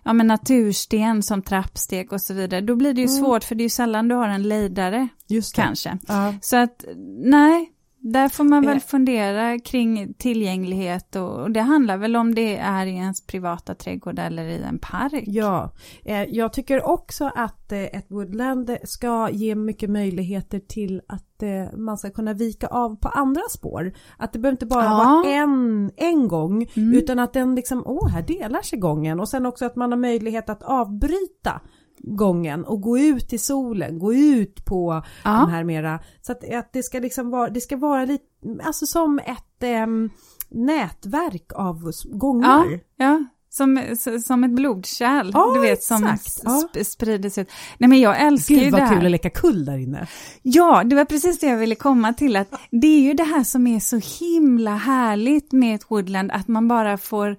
[0.09, 3.19] ja, men natursten som trappsteg och så vidare, då blir det ju Mm.
[3.19, 5.63] svårt för det är ju sällan du har en lejdare Just det.
[5.63, 5.99] kanske.
[6.09, 6.35] Ja.
[6.41, 6.85] Så att
[7.25, 7.73] nej,
[8.13, 12.87] där får man väl fundera kring tillgänglighet och, och det handlar väl om det är
[12.87, 15.25] i ens privata trädgård eller i en park.
[15.27, 15.73] Ja,
[16.05, 21.79] eh, jag tycker också att eh, ett woodland ska ge mycket möjligheter till att eh,
[21.79, 23.93] man ska kunna vika av på andra spår.
[24.19, 24.91] Att det behöver inte bara Ja.
[25.25, 26.99] vara en, en gång Mm.
[26.99, 29.99] utan att den liksom, åh här delar sig gången och sen också att man har
[29.99, 31.61] möjlighet att avbryta
[31.99, 35.31] gången och gå ut i solen, gå ut på Ja.
[35.31, 38.25] de här mera, så att, att det ska liksom vara, det ska vara lite,
[38.63, 40.11] alltså som ett ehm,
[40.49, 42.81] nätverk av gångar.
[42.97, 46.43] Ja, som, s- som ett blodkärl, Ja, du vet, som exakt.
[46.45, 46.69] Ja.
[46.75, 47.49] sp- sprider sig ut.
[47.79, 48.97] Nej men jag älskar ju Gud det vad här.
[48.97, 50.07] kul att leka kull där inne.
[50.43, 52.37] Ja, det var precis det jag ville komma till.
[52.37, 56.49] Att det är ju det här som är så himla härligt med ett woodland, att
[56.49, 57.37] man bara får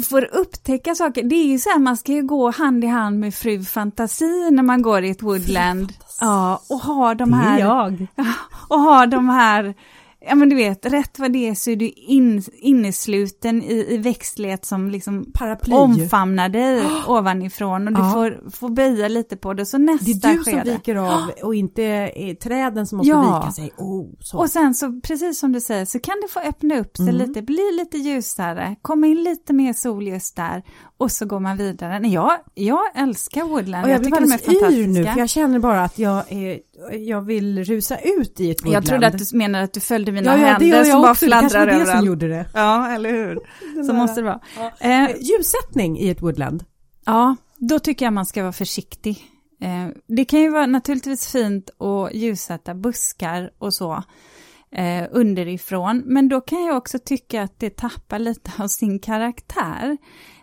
[0.00, 1.22] får upptäcka saker.
[1.22, 4.50] Det är ju så här, man ska ju gå hand i hand med fru fantasi
[4.50, 5.92] när man går i ett woodland.
[6.20, 7.58] Ja, och ha de här...
[7.58, 8.06] jag.
[8.14, 8.24] Ja,
[8.68, 9.74] och ha de här,
[10.28, 13.96] ja men du vet, rätt vad det är så är du in, innesluten i, i
[13.98, 15.74] växtlighet som liksom Paraply.
[15.74, 18.12] omfamnar dig ovanifrån och du Ja.
[18.12, 19.66] får, får böja lite på det.
[19.66, 20.72] Så nästa Det är du som skede.
[20.72, 22.10] viker av och inte
[22.42, 23.40] träden som måste Ja.
[23.40, 23.70] vika sig.
[23.78, 24.38] Oh, så.
[24.38, 27.16] Och sen så, precis som du säger, så kan det få öppna upp sig Mm.
[27.28, 30.62] lite, bli lite ljusare, komma in lite mer solljus där
[30.98, 31.98] och så går man vidare.
[32.00, 35.00] Nej, jag, jag älskar woodland, och jag, jag blir tycker de är alldeles yr fantastiska.
[35.00, 36.58] nu för jag känner bara att jag, är,
[36.92, 38.76] jag vill rusa ut i ett woodland.
[38.76, 41.02] jag trodde att du menade att du följde mina ja, ja, händer gör jag som
[41.02, 41.24] bara också.
[41.26, 42.06] Det kanske fladdrar var det som överallt.
[42.06, 42.46] gjorde det.
[42.54, 43.34] Ja, eller hur?
[43.86, 44.40] Så där- måste det vara.
[44.80, 46.64] Eh, Eh, ljussättning i ett woodland.
[47.04, 49.24] Ja, då tycker jag man ska vara försiktig.
[49.60, 54.02] Eh, det kan ju vara naturligtvis fint att ljussätta buskar och så
[54.72, 59.96] eh, underifrån, men då kan jag också tycka att det tappar lite av sin karaktär.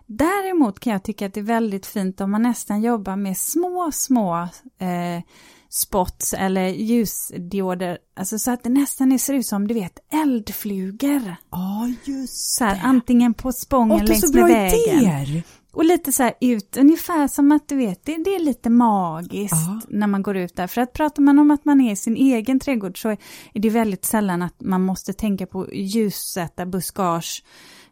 [0.06, 3.90] Däremot kan jag tycka att det är väldigt fint om man nästan jobbar med små,
[3.94, 4.42] små
[4.80, 5.24] eh,
[5.70, 11.36] spots eller ljusdioder, alltså så att det nästan ser ut som, du vet, eldflugor.
[11.52, 15.00] Ja, just Så här, antingen på spången det är längs med vägen.
[15.00, 15.44] idéer.
[15.74, 19.54] Och lite så här ut, ungefär som att du vet, det, det är lite magiskt
[19.68, 19.82] Ja.
[19.90, 20.68] när man går ut där.
[20.68, 23.18] För att pratar man om att man är i sin egen trädgård så är
[23.54, 27.44] det väldigt sällan att man måste tänka på ljussätta buskage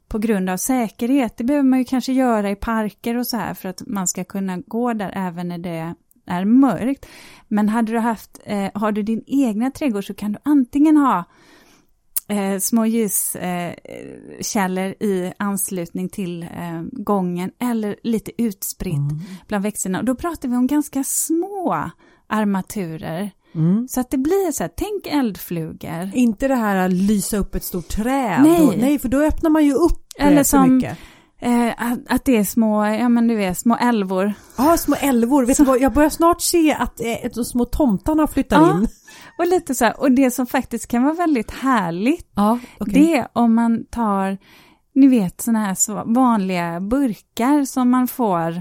[0.08, 1.38] på grund av säkerhet.
[1.38, 4.24] Det behöver man ju kanske göra i parker och så här för att man ska
[4.24, 5.96] kunna gå där även när det
[6.28, 7.06] är mörkt.
[7.48, 11.24] Men hade du haft, eh, har du din egna trädgård så kan du antingen ha
[12.30, 19.20] eh, små ljuskällor eh, i anslutning till eh, gången eller lite utspritt Mm.
[19.48, 20.00] bland växterna.
[20.00, 21.90] Och då pratar vi om ganska små
[22.28, 23.32] armaturer.
[23.56, 23.88] Mm.
[23.88, 26.12] Så att det blir så här, tänk eldflugor.
[26.14, 28.42] Inte det här att lysa upp ett stort träd.
[28.44, 28.62] Nej.
[28.62, 30.98] Och, nej, för då öppnar man ju upp Eller eh, så som- mycket.
[31.40, 34.34] Eh, att, att det är små, ja men du vet, små älvor.
[34.58, 35.46] Ja, små älvor.
[35.46, 38.88] Vet du vad, jag börjar snart se att eh, de små tomtarna flyttar Ja, in.
[39.38, 43.28] Och lite så här, och det som faktiskt kan vara väldigt härligt, Ja, det är
[43.34, 44.38] om man tar,
[44.96, 48.60] ni vet sådana här så vanliga burkar som man får, eh,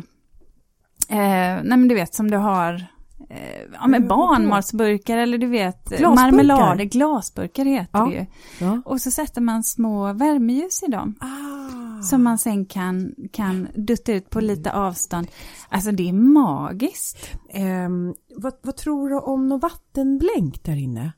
[1.09, 2.75] nej men du vet som du har,
[3.31, 4.27] eh, ja men Eh, vadå?
[4.27, 6.15] barnmatsburkar eller du vet, Glasburkar?
[6.15, 8.07] marmelader, glasburkar heter Ja.
[8.07, 8.27] det ju.
[8.67, 8.83] Ja.
[8.85, 11.15] Och så sätter man små värmeljus i dem.
[11.21, 11.56] Ah.
[12.03, 15.27] Som man sen kan, kan dutta ut på lite avstånd.
[15.69, 17.31] Alltså det är magiskt.
[17.51, 21.13] Ehm, vad, vad tror du om något vattenblänk där inne?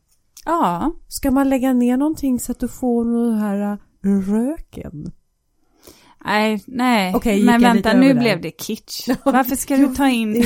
[0.45, 5.13] Ja, Ska man lägga ner någonting så att du får den här äh, röken?
[6.25, 7.15] nej, nej.
[7.15, 8.21] Okej, men vänta, nu där.
[8.21, 9.09] blev det kitsch.
[9.25, 10.45] Varför ska du ta in...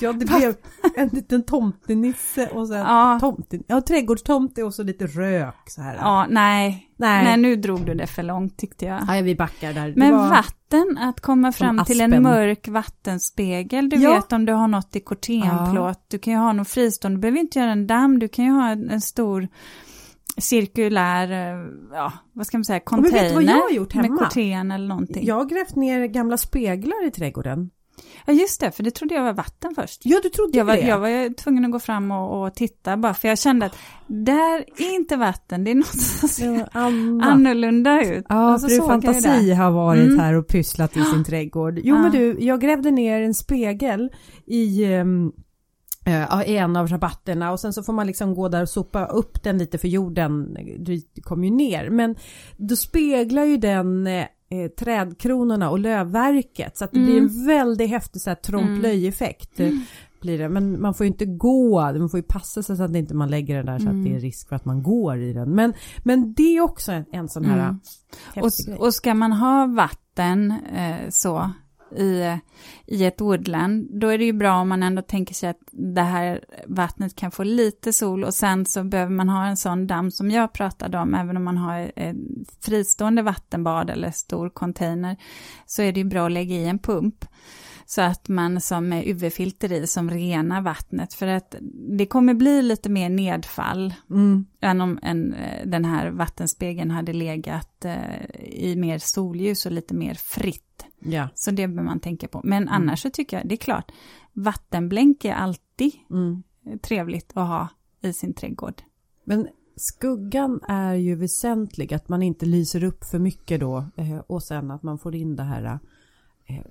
[0.00, 0.54] Ja, det blev
[0.96, 3.18] en liten tomtenisse och sen Ja.
[3.20, 5.94] tomten, ja, trädgårdstomte och så lite rök så här.
[5.96, 6.90] Ja, nej.
[6.96, 7.24] Nej.
[7.24, 7.36] nej.
[7.36, 9.06] nu drog du det för långt tyckte jag.
[9.06, 9.86] Nej, vi backar där.
[9.88, 14.14] Det Men var- vatten, att komma fram till en mörk vattenspegel, du Ja.
[14.14, 17.40] vet om du har något i kortenplåt, du kan ju ha något fristående, du behöver
[17.40, 19.48] inte göra en damm, du kan ju ha en, en stor
[20.38, 23.94] cirkulär, eh, ja, vad ska man säga, men vet du container vad jag har gjort
[23.94, 24.18] med hemma?
[24.18, 25.26] korten eller någonting.
[25.26, 27.70] Jag har grävt ner gamla speglar i trädgården.
[28.26, 30.00] Ja, just det, för det trodde jag var vatten först.
[30.04, 30.80] Ja, du trodde Jag var, det?
[30.80, 33.76] jag var tvungen att gå fram och, och titta bara, för jag kände att
[34.06, 36.68] där är inte vatten, det är något som ser
[37.26, 38.24] annorlunda ut.
[38.28, 40.18] Ja, Och så fru Fantasi har varit Mm.
[40.18, 41.78] här och pysslat i sin trädgård.
[41.82, 42.02] Jo Ja.
[42.02, 44.10] men du, jag grävde ner en spegel
[44.46, 45.04] i, eh,
[46.04, 49.42] ja, en av rabatterna och sen så får man liksom gå där och sopa upp
[49.42, 50.56] den lite för jorden
[51.22, 51.90] kom ju ner.
[51.90, 52.16] Men
[52.56, 54.08] då speglar ju den
[54.50, 57.24] eh, eh, trädkronorna och lövverket så att det blir Mm.
[57.24, 59.60] en väldigt häftig så här trompe-l'œil-effekt.
[59.60, 59.70] eh,
[60.20, 60.48] Blir det.
[60.48, 63.30] Men man får ju inte gå, man får ju passa sig så att inte man
[63.30, 65.50] lägger den där så att det är risk för att man går i den.
[65.54, 65.74] Men,
[66.04, 67.80] men det är också en, en sån här Mm.
[68.34, 68.76] häftig grej.
[68.78, 71.50] Och, och ska man ha vatten eh, så
[71.94, 72.38] i,
[72.86, 76.02] i ett woodland, då är det ju bra om man ändå tänker sig att det
[76.02, 80.10] här vattnet kan få lite sol och sen så behöver man ha en sån damm
[80.10, 82.16] som jag pratade om, även om man har ett
[82.60, 85.16] fristående vattenbad eller stor container,
[85.66, 87.24] så är det ju bra att lägga i en pump.
[87.86, 91.54] Så att man som med UV-filter i som renar vattnet, för att
[91.98, 94.46] det kommer bli lite mer nedfall Mm.
[94.60, 99.94] än om en, eh, den här vattenspegeln hade legat eh, i mer solljus och lite
[99.94, 100.86] mer fritt.
[100.98, 101.28] Ja.
[101.34, 102.40] Så det bör man tänka på.
[102.44, 103.92] Men annars så tycker jag, det är klart,
[104.32, 106.42] vattenblänk är alltid Mm.
[106.82, 107.68] trevligt att ha
[108.00, 108.82] i sin trädgård.
[109.24, 114.42] Men skuggan är ju väsentlig, att man inte lyser upp för mycket då eh, och
[114.42, 115.78] sen att man får in det här
[116.46, 116.64] eh,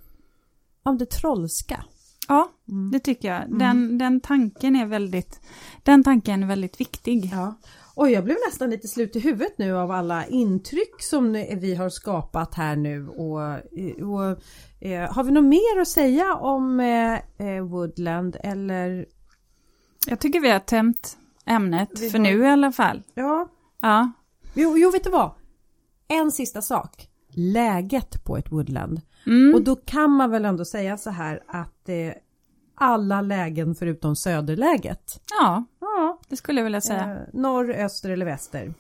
[0.84, 1.84] om det trollska.
[2.28, 2.92] Ja, Mm.
[2.92, 3.60] det tycker jag.
[3.60, 5.40] Den, den tanken är väldigt,
[5.84, 7.30] den tanken är väldigt viktig.
[7.34, 7.56] Ja.
[7.96, 11.90] Oj, jag blev nästan lite slut i huvudet nu av alla intryck som vi har
[11.90, 13.40] skapat här nu och,
[14.14, 14.40] och
[14.88, 17.14] eh, har vi något mer att säga om eh,
[17.48, 19.06] eh, Woodland eller?
[20.08, 23.04] Jag tycker vi har tömt ämnet, Vi för har- nu i alla fall.
[23.14, 23.50] Ja,
[23.82, 24.12] Ja,
[24.54, 25.32] jo, jo vet du vad?
[26.08, 27.08] En sista sak.
[27.30, 29.02] Läget på ett Woodland.
[29.26, 29.56] Mm.
[29.56, 32.14] Och då kan man väl ändå säga så här att eh,
[32.76, 35.22] alla lägen förutom söderläget.
[35.40, 37.12] ja Ja, det skulle jag vilja säga.
[37.12, 38.74] eh, norr, öster eller väster.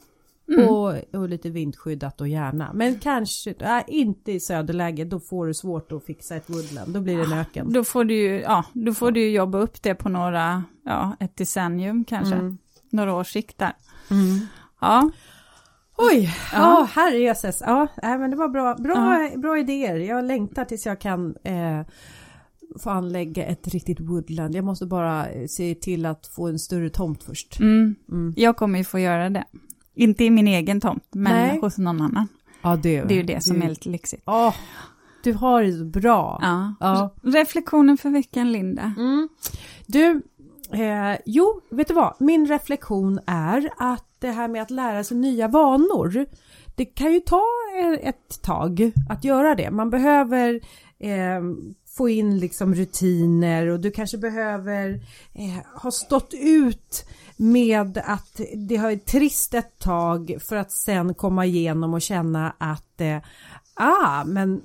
[0.48, 0.68] Mm.
[0.70, 2.72] Och, och lite vindskyddat och gärna.
[2.74, 6.94] Men kanske äh, inte i söderläge, då får du svårt att fixa ett woodland.
[6.94, 7.74] Då blir det en öken.
[7.74, 11.38] Då får du ju, ja, då får du jobba upp det på några, ja, ett
[11.38, 12.36] decennium kanske.
[12.36, 12.58] Mm.
[12.89, 13.74] Några års sikt där.
[14.12, 14.48] Mm.
[14.82, 15.10] Ja,
[15.98, 16.24] Oj,
[16.54, 16.88] ja, Ja.
[16.96, 17.62] herrejösses.
[17.66, 19.96] Ja, men det var bra, bra, bra idéer.
[19.96, 21.82] Jag längtar tills jag kan eh,
[22.80, 24.56] få anlägga ett riktigt woodland.
[24.56, 27.60] Jag måste bara eh, se till att få en större tomt först.
[27.60, 27.96] mm.
[28.12, 28.34] Mm.
[28.38, 29.44] jag kommer ju få göra det.
[29.96, 31.60] Inte i min egen tomt, men Nej.
[31.62, 32.28] hos någon annan.
[32.62, 34.24] Ja, det, Det är ju det som är lite lyxigt.
[34.26, 34.56] Åh,
[35.24, 36.39] du har det så bra.
[36.41, 36.74] Ja.
[36.80, 37.14] Ja.
[37.24, 38.94] Reflektionen för veckan, Linda.
[38.98, 39.30] Mm.
[39.88, 40.22] Du,
[40.72, 42.14] eh, jo, vet du vad?
[42.20, 46.26] Min reflektion är att det här med att lära sig nya vanor,
[46.76, 47.43] det kan ju ta
[48.01, 49.71] ett tag att göra det.
[49.71, 50.61] Man behöver
[50.99, 51.41] eh,
[51.97, 54.93] få in liksom rutiner och du kanske behöver
[55.34, 57.05] eh, ha stått ut
[57.38, 62.53] med att det har varit trist ett tag för att sen komma igenom och känna
[62.57, 63.17] att eh,
[63.76, 64.61] Ah, men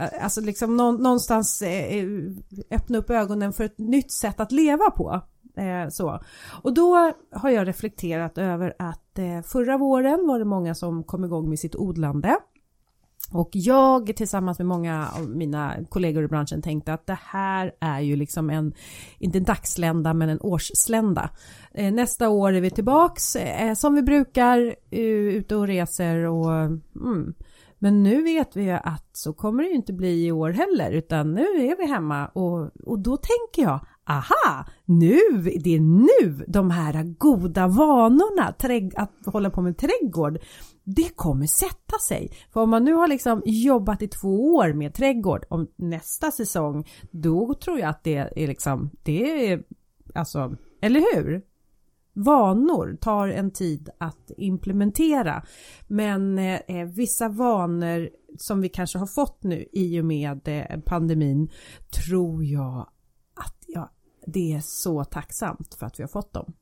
[0.00, 2.06] eh, alltså liksom någonstans eh, eh,
[2.70, 5.20] öppna upp ögonen för ett nytt sätt att leva på.
[5.56, 6.20] Eh, så.
[6.62, 11.24] Och då har jag reflekterat över att eh, förra våren var det många som kom
[11.24, 12.36] igång med sitt odlande.
[13.32, 18.00] Och jag tillsammans med många av mina kollegor i branschen tänkte att det här är
[18.00, 18.74] ju liksom en,
[19.18, 21.30] inte en dagslända men en årsslända.
[21.74, 26.52] Eh, nästa år är vi tillbaks eh, som vi brukar, eh, ute och reser och
[26.52, 27.34] mm.
[27.78, 30.90] Men nu vet vi ju att så kommer det ju inte bli i år heller
[30.90, 35.18] utan nu är vi hemma och, och då tänker jag aha, nu,
[35.64, 40.38] det är nu de här goda vanorna trädg- att hålla på med trädgård
[40.84, 42.32] det kommer sätta sig.
[42.52, 46.88] För om man nu har liksom jobbat i två år med trädgård, om nästa säsong,
[47.10, 49.62] då tror jag att det är liksom, det är,
[50.14, 51.42] alltså, eller hur?
[52.14, 55.42] Vanor tar en tid att implementera.
[55.88, 60.80] Men eh, eh vissa vanor som vi kanske har fått nu i och med eh,
[60.80, 61.50] pandemin
[62.06, 62.88] tror jag
[64.26, 66.52] det är så tacksamt för att vi har fått dem.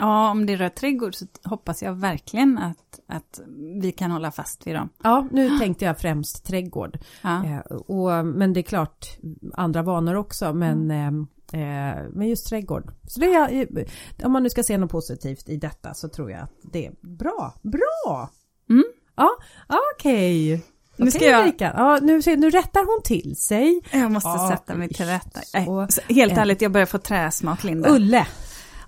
[0.00, 3.40] Ja, om det rör trädgård så hoppas jag verkligen att, att
[3.82, 4.88] vi kan hålla fast vid dem.
[5.02, 6.98] Ja, nu tänkte jag främst trädgård.
[7.22, 7.44] Ja.
[7.44, 9.06] Eh, och, men det är klart
[9.54, 11.26] andra vanor också, men, Mm.
[11.52, 12.92] eh, eh, men just trädgård.
[13.08, 13.86] Så det är, eh,
[14.26, 16.92] om man nu ska se något positivt i detta så tror jag att det är
[17.00, 17.54] bra.
[17.62, 18.30] Bra!
[18.70, 18.84] Mm.
[19.16, 19.30] Ja,
[19.96, 20.64] okej.
[20.98, 21.72] Nu ska jag- Erika.
[21.76, 23.80] Ja, nu, nu rättar hon till sig.
[23.92, 25.40] Jag måste Ja, sätta mig till rätta.
[25.40, 26.38] så- så helt eh.
[26.38, 27.88] ärligt, jag börjar få träsmak, Linda.
[27.90, 28.26] Ulle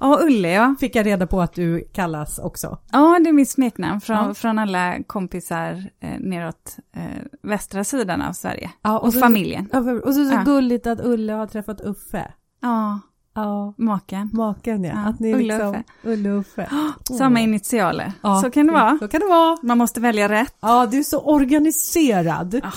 [0.02, 0.74] Ja, Ulle, ja.
[0.80, 2.78] fick jag reda på att du kallas också.
[2.92, 4.34] Ja, det är mitt smeknamn från, Ja.
[4.34, 7.02] från alla kompisar eh, neråt eh,
[7.42, 8.70] västra sidan av Sverige.
[8.82, 9.68] Ja, och så- familjen.
[9.72, 10.42] Ja, för- och så, så Ja.
[10.42, 12.32] gulligt att Ulle har träffat Uffe.
[12.62, 13.00] Ja,
[13.34, 14.30] Ja, maken.
[14.32, 14.90] maken ja.
[14.94, 15.82] Ja, Att ni Ulle liksom.
[16.02, 16.70] Ulle Uffe.
[17.18, 18.12] Samma initialer.
[18.22, 18.98] Ja, Så kan det vara.
[18.98, 19.56] Så kan det vara.
[19.62, 20.54] Man måste välja rätt.
[20.60, 22.60] Ja, du är så organiserad.
[22.64, 22.72] Ah,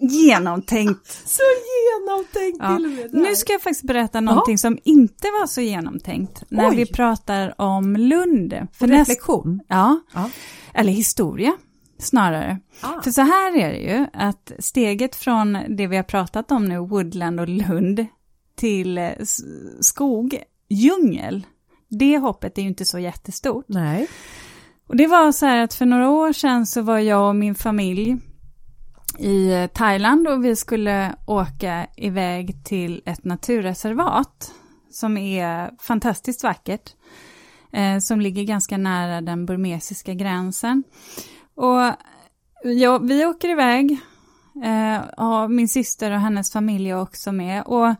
[0.00, 1.28] genomtänkt.
[1.28, 1.42] Så
[1.78, 2.76] genomtänkt Ja.
[2.76, 3.22] till och med.
[3.28, 6.42] Nu ska jag faktiskt berätta någonting som inte var så genomtänkt.
[6.48, 6.76] När Oj.
[6.76, 8.50] vi pratar om Lund.
[8.52, 9.60] För För näst, reflektion.
[9.68, 10.30] ja, Ja.
[10.74, 11.56] eller historia
[11.98, 12.58] snarare.
[12.80, 13.02] Ah.
[13.02, 16.78] För så här är det ju, att steget från det vi har pratat om nu,
[16.78, 18.06] Woodland och Lund,
[18.58, 19.12] till eh,
[19.80, 21.46] skog, djungel,
[21.88, 23.64] det hoppet är ju inte så jättestort.
[23.68, 24.08] Nej.
[24.88, 27.54] Och det var så här att för några år sedan så var jag och min
[27.54, 28.16] familj
[29.18, 34.52] i eh, Thailand och vi skulle åka iväg till ett naturreservat
[34.90, 36.94] som är fantastiskt vackert.
[37.72, 40.84] Eh, som ligger ganska nära den burmesiska gränsen.
[41.54, 41.92] Och
[42.64, 43.98] ja, vi åker iväg,
[44.64, 47.62] eh, min syster och hennes familj är också med.
[47.62, 47.94] Och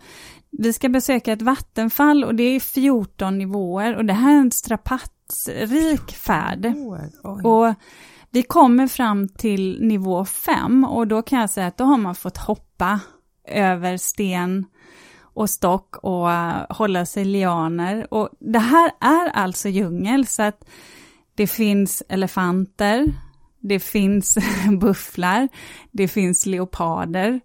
[0.51, 4.51] vi ska besöka ett vattenfall och det är 14 nivåer och det här är en
[4.51, 6.73] strapatsrik färd.
[7.45, 7.75] Och
[8.31, 12.15] vi kommer fram till nivå 5 och då kan jag säga att då har man
[12.15, 13.01] fått hoppa
[13.45, 14.67] över sten
[15.21, 18.15] och stock och eh, hålla sig lianer.
[18.15, 20.69] Och det här är alltså djungel så att
[21.35, 23.13] det finns elefanter,
[23.61, 24.39] det finns
[24.81, 25.49] bufflar,
[25.91, 27.41] det finns leoparder.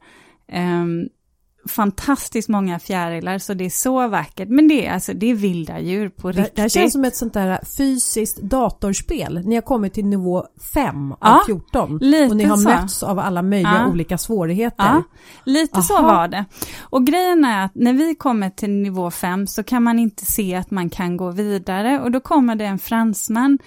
[1.68, 4.50] Fantastiskt många fjärilar så det är så vackert.
[4.50, 6.56] Men det är alltså det är vilda djur på Det, riktigt.
[6.56, 9.42] det här känns som ett sånt där fysiskt datorspel.
[9.46, 11.98] Ni har kommit till nivå 5 av Ja, 14.
[12.02, 12.70] lite och ni har så.
[12.70, 13.88] mötts av alla möjliga Ja.
[13.92, 14.84] olika svårigheter.
[14.86, 15.04] Ja,
[15.46, 16.08] lite så Aha.
[16.08, 16.46] var det.
[16.82, 20.56] Och grejen är att när vi kommer till nivå 5 så kan man inte se
[20.56, 23.60] att man kan gå vidare och då kommer det en fransman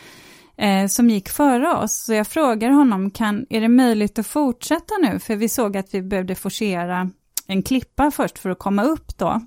[0.59, 2.05] eh, som gick före oss.
[2.05, 5.19] Så jag frågar honom, kan, är det möjligt att fortsätta nu?
[5.19, 7.11] För vi såg att vi behövde forcera
[7.47, 9.41] en klippa först för att komma upp då.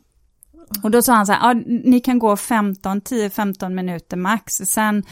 [0.84, 5.04] Och då sa han så här, ja, ni kan gå 15, 10-15 minuter max, sen,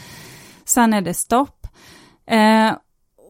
[0.64, 1.66] sen är det stopp.
[2.26, 2.72] Eh,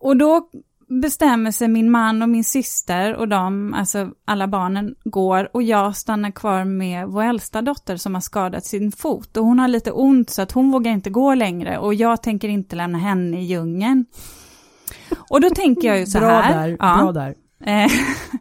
[0.00, 0.48] och då
[0.88, 5.96] bestämmer sig min man och min syster och de, alltså alla barnen, går och jag
[5.96, 9.92] stannar kvar med vår äldsta dotter som har skadat sin fot och hon har lite
[9.92, 13.44] ont så att hon vågar inte gå längre och jag tänker inte lämna henne i
[13.44, 14.04] djungeln.
[15.30, 16.68] Och då tänker jag ju så bra här.
[16.68, 16.96] där, ja.
[17.02, 17.34] bra där.
[17.64, 17.90] Eh,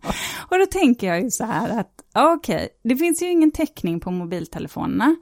[0.49, 4.11] och då tänker jag ju så här att okej, det finns ju ingen täckning på
[4.11, 5.15] mobiltelefonerna.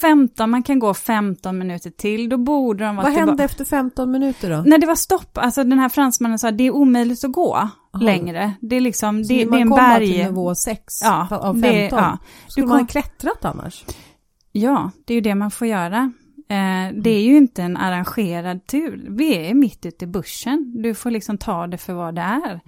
[0.00, 3.30] 15, man kan gå 15 minuter till, då borde de vara Vad tillbaka.
[3.30, 4.62] hände efter 15 minuter då?
[4.70, 7.68] När det var stopp, alltså den här fransmannen sa det är omöjligt att gå
[8.00, 8.52] längre.
[8.60, 10.12] Det är liksom, Så det, det man är en berg.
[10.12, 11.60] till nivå 6 Ja, av 15.
[11.60, 12.18] det- ja.
[12.48, 13.84] Skulle Du man kom- ha klättrat annars?
[14.52, 16.12] Ja, det är ju det man får göra.
[16.48, 19.06] Eh, det är ju inte en arrangerad tur.
[19.10, 20.82] Vi är mitt ute i bussen.
[20.82, 22.60] Du får liksom ta det för vad det är.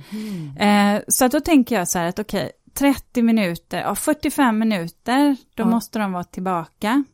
[0.59, 5.37] Eh, så att då tänker jag så här att okej, 30 minuter, ja 45 minuter,
[5.55, 5.67] då Ja.
[5.67, 7.05] måste de vara tillbaka.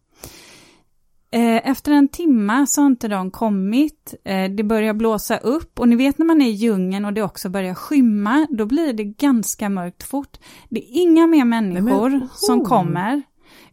[1.34, 4.14] Eh, efter en timma så har inte de kommit.
[4.24, 7.22] Eh, det börjar blåsa upp och ni vet när man är i djungeln och det
[7.22, 10.38] också börjar skymma, då blir det ganska mörkt fort.
[10.68, 12.68] Det är inga mer människor men, som oh.
[12.68, 13.22] kommer,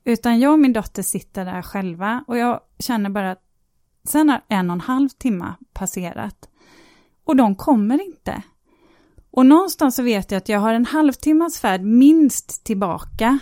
[0.04, 3.44] utan jag och min dotter sitter där själva och jag känner bara att
[4.04, 6.50] sen har en och en halv timme passerat
[7.24, 8.42] och de kommer inte.
[9.32, 13.40] Och någonstans så vet jag att jag har en halvtimmas färd minst tillbaka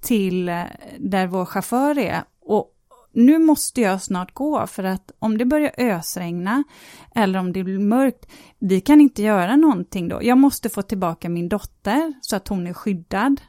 [0.00, 0.64] till eh,
[0.98, 2.24] där vår chaufför är.
[2.40, 2.76] Och
[3.12, 6.64] nu måste jag snart gå för att om det börjar ösregna
[7.14, 8.26] eller om det blir mörkt,
[8.58, 10.22] vi kan inte göra någonting då.
[10.22, 13.40] Jag måste få tillbaka min dotter så att hon är skyddad.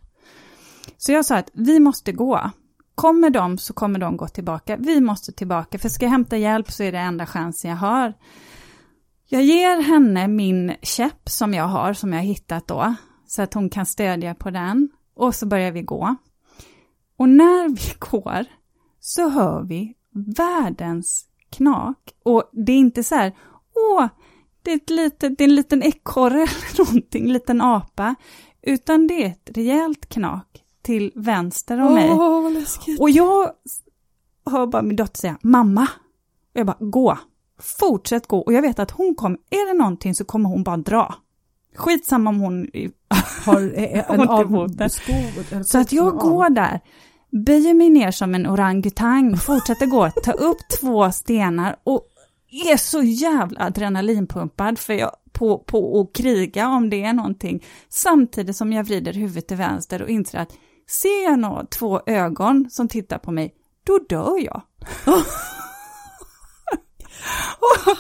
[0.97, 2.51] Så jag sa att vi måste gå.
[2.95, 4.77] Kommer de så kommer de gå tillbaka.
[4.77, 8.13] Vi måste tillbaka, för ska jag hämta hjälp så är det enda chansen jag har.
[9.27, 12.95] Jag ger henne min käpp som jag har, som jag har hittat då,
[13.27, 14.89] så att hon kan stödja på den.
[15.15, 16.15] Och så börjar vi gå.
[17.17, 18.45] Och när vi går
[18.99, 19.93] så hör vi
[20.37, 21.97] världens knak.
[22.23, 23.35] Och det är inte så här,
[23.75, 24.07] åh,
[24.61, 28.15] det är, ett litet, det är en liten ekorre eller någonting, en liten apa.
[28.61, 32.59] Utan det är ett rejält knak till vänster om mig.
[32.59, 32.99] Läskigt.
[32.99, 33.51] Och jag
[34.45, 35.87] hör bara min dotter säga mamma.
[36.53, 37.17] Och jag bara gå,
[37.79, 38.39] fortsätt gå.
[38.39, 41.15] Och jag vet att hon kommer, är det någonting så kommer hon bara dra.
[41.75, 42.67] Skitsamma om hon
[43.45, 43.61] har
[44.11, 46.79] en av Så att jag går där,
[47.45, 52.07] böjer mig ner som en orangutang, fortsätter gå, tar upp två stenar och
[52.71, 57.63] är så jävla adrenalinpumpad för jag, på, på att kriga om det är någonting.
[57.89, 60.53] Samtidigt som jag vrider huvudet till vänster och inser att
[60.91, 64.61] ser jag nå två ögon som tittar på mig, då dör jag.
[67.59, 67.91] och,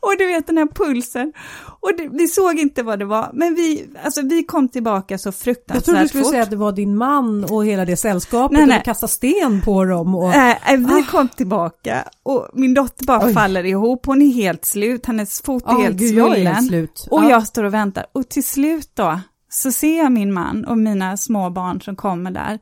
[0.00, 1.32] och, du vet den här pulsen.
[1.80, 5.32] Och det, vi såg inte vad det var, men vi, alltså, vi kom tillbaka så
[5.32, 5.74] fruktansvärt fort.
[5.74, 6.32] Jag trodde du skulle fort.
[6.32, 8.78] säga att det var din man och hela det sällskapet nej, nej.
[8.78, 10.14] och kasta sten på dem.
[10.14, 10.34] Och...
[10.34, 11.10] Äh, vi ah.
[11.10, 13.34] kom tillbaka och min dotter bara Oj.
[13.34, 16.88] faller ihop, hon är helt slut, hennes fot är oh, helt svullen.
[17.10, 17.30] Och ja.
[17.30, 19.20] jag står och väntar och till slut då
[19.52, 22.58] så ser jag min man och mina små barn som kommer där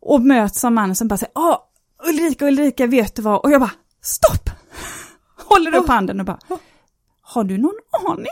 [0.00, 1.66] och möts av mannen som bara säger, ja
[2.08, 3.40] Ulrika, Ulrika, vet du vad?
[3.40, 4.50] Och jag bara, stopp!
[5.36, 6.38] Håller upp handen och bara,
[7.22, 8.26] har du någon aning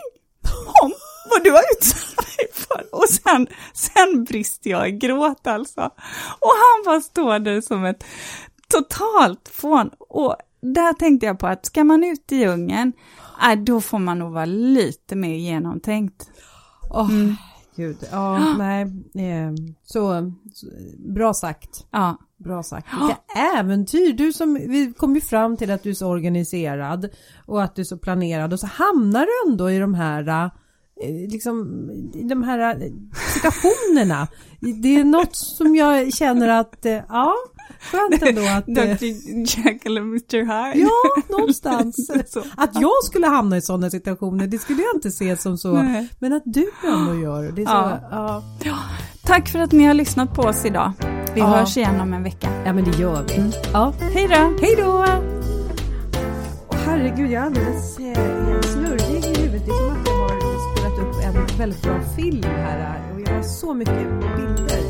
[0.83, 0.93] om
[1.31, 2.95] vad du har utsatt dig för?
[2.95, 5.81] Och sen, sen brister jag i gråt alltså.
[6.41, 8.05] Och han bara står där som ett
[8.69, 9.91] totalt fån.
[9.99, 12.93] Och där tänkte jag på att ska man ut i djungeln,
[13.51, 16.31] äh, då får man nog vara lite mer genomtänkt.
[16.91, 17.37] Oh, mm.
[17.79, 18.83] Gud, ja, nej,
[19.15, 19.53] eh,
[19.85, 20.67] så, så,
[20.99, 21.87] bra sagt.
[21.91, 22.19] Ja.
[22.37, 22.89] Bra sagt.
[23.01, 23.19] Vilka
[23.59, 24.13] äventyr!
[24.13, 27.09] Du som, vi kom ju fram till att du är så organiserad
[27.47, 30.51] och att du är så planerad och så hamnar du ändå i de här
[31.03, 32.93] eh, liksom i de här eh,
[33.35, 34.29] situationerna.
[34.61, 37.35] Det är något som jag känner att, eh, ja,
[37.81, 38.67] skönt ändå att...
[38.67, 39.05] Dr.
[39.59, 40.39] Jekyll och Mr.
[40.39, 40.89] Hyde.
[40.89, 42.11] Ja, någonstans.
[42.57, 45.73] att jag skulle hamna i sådana situationer, det skulle jag inte se som så.
[45.73, 46.09] Nej.
[46.19, 47.65] Men att du ändå gör det.
[47.65, 48.43] Så, ja.
[48.65, 48.79] ja.
[49.25, 50.93] Tack för att ni har lyssnat på oss idag.
[51.35, 51.47] Vi ja.
[51.47, 52.49] hörs igen om en vecka.
[52.65, 53.35] Ja, men det gör vi.
[53.35, 53.51] Mm.
[53.73, 53.93] Ja.
[54.01, 54.67] Hej då!
[54.67, 55.07] Hej då!
[56.89, 59.67] herregud, jag är alldeles eh, snurrig i huvudet.
[59.67, 63.35] Det är som att jag har spelat upp en väldigt bra film här och jag
[63.35, 64.88] har så mycket bilder.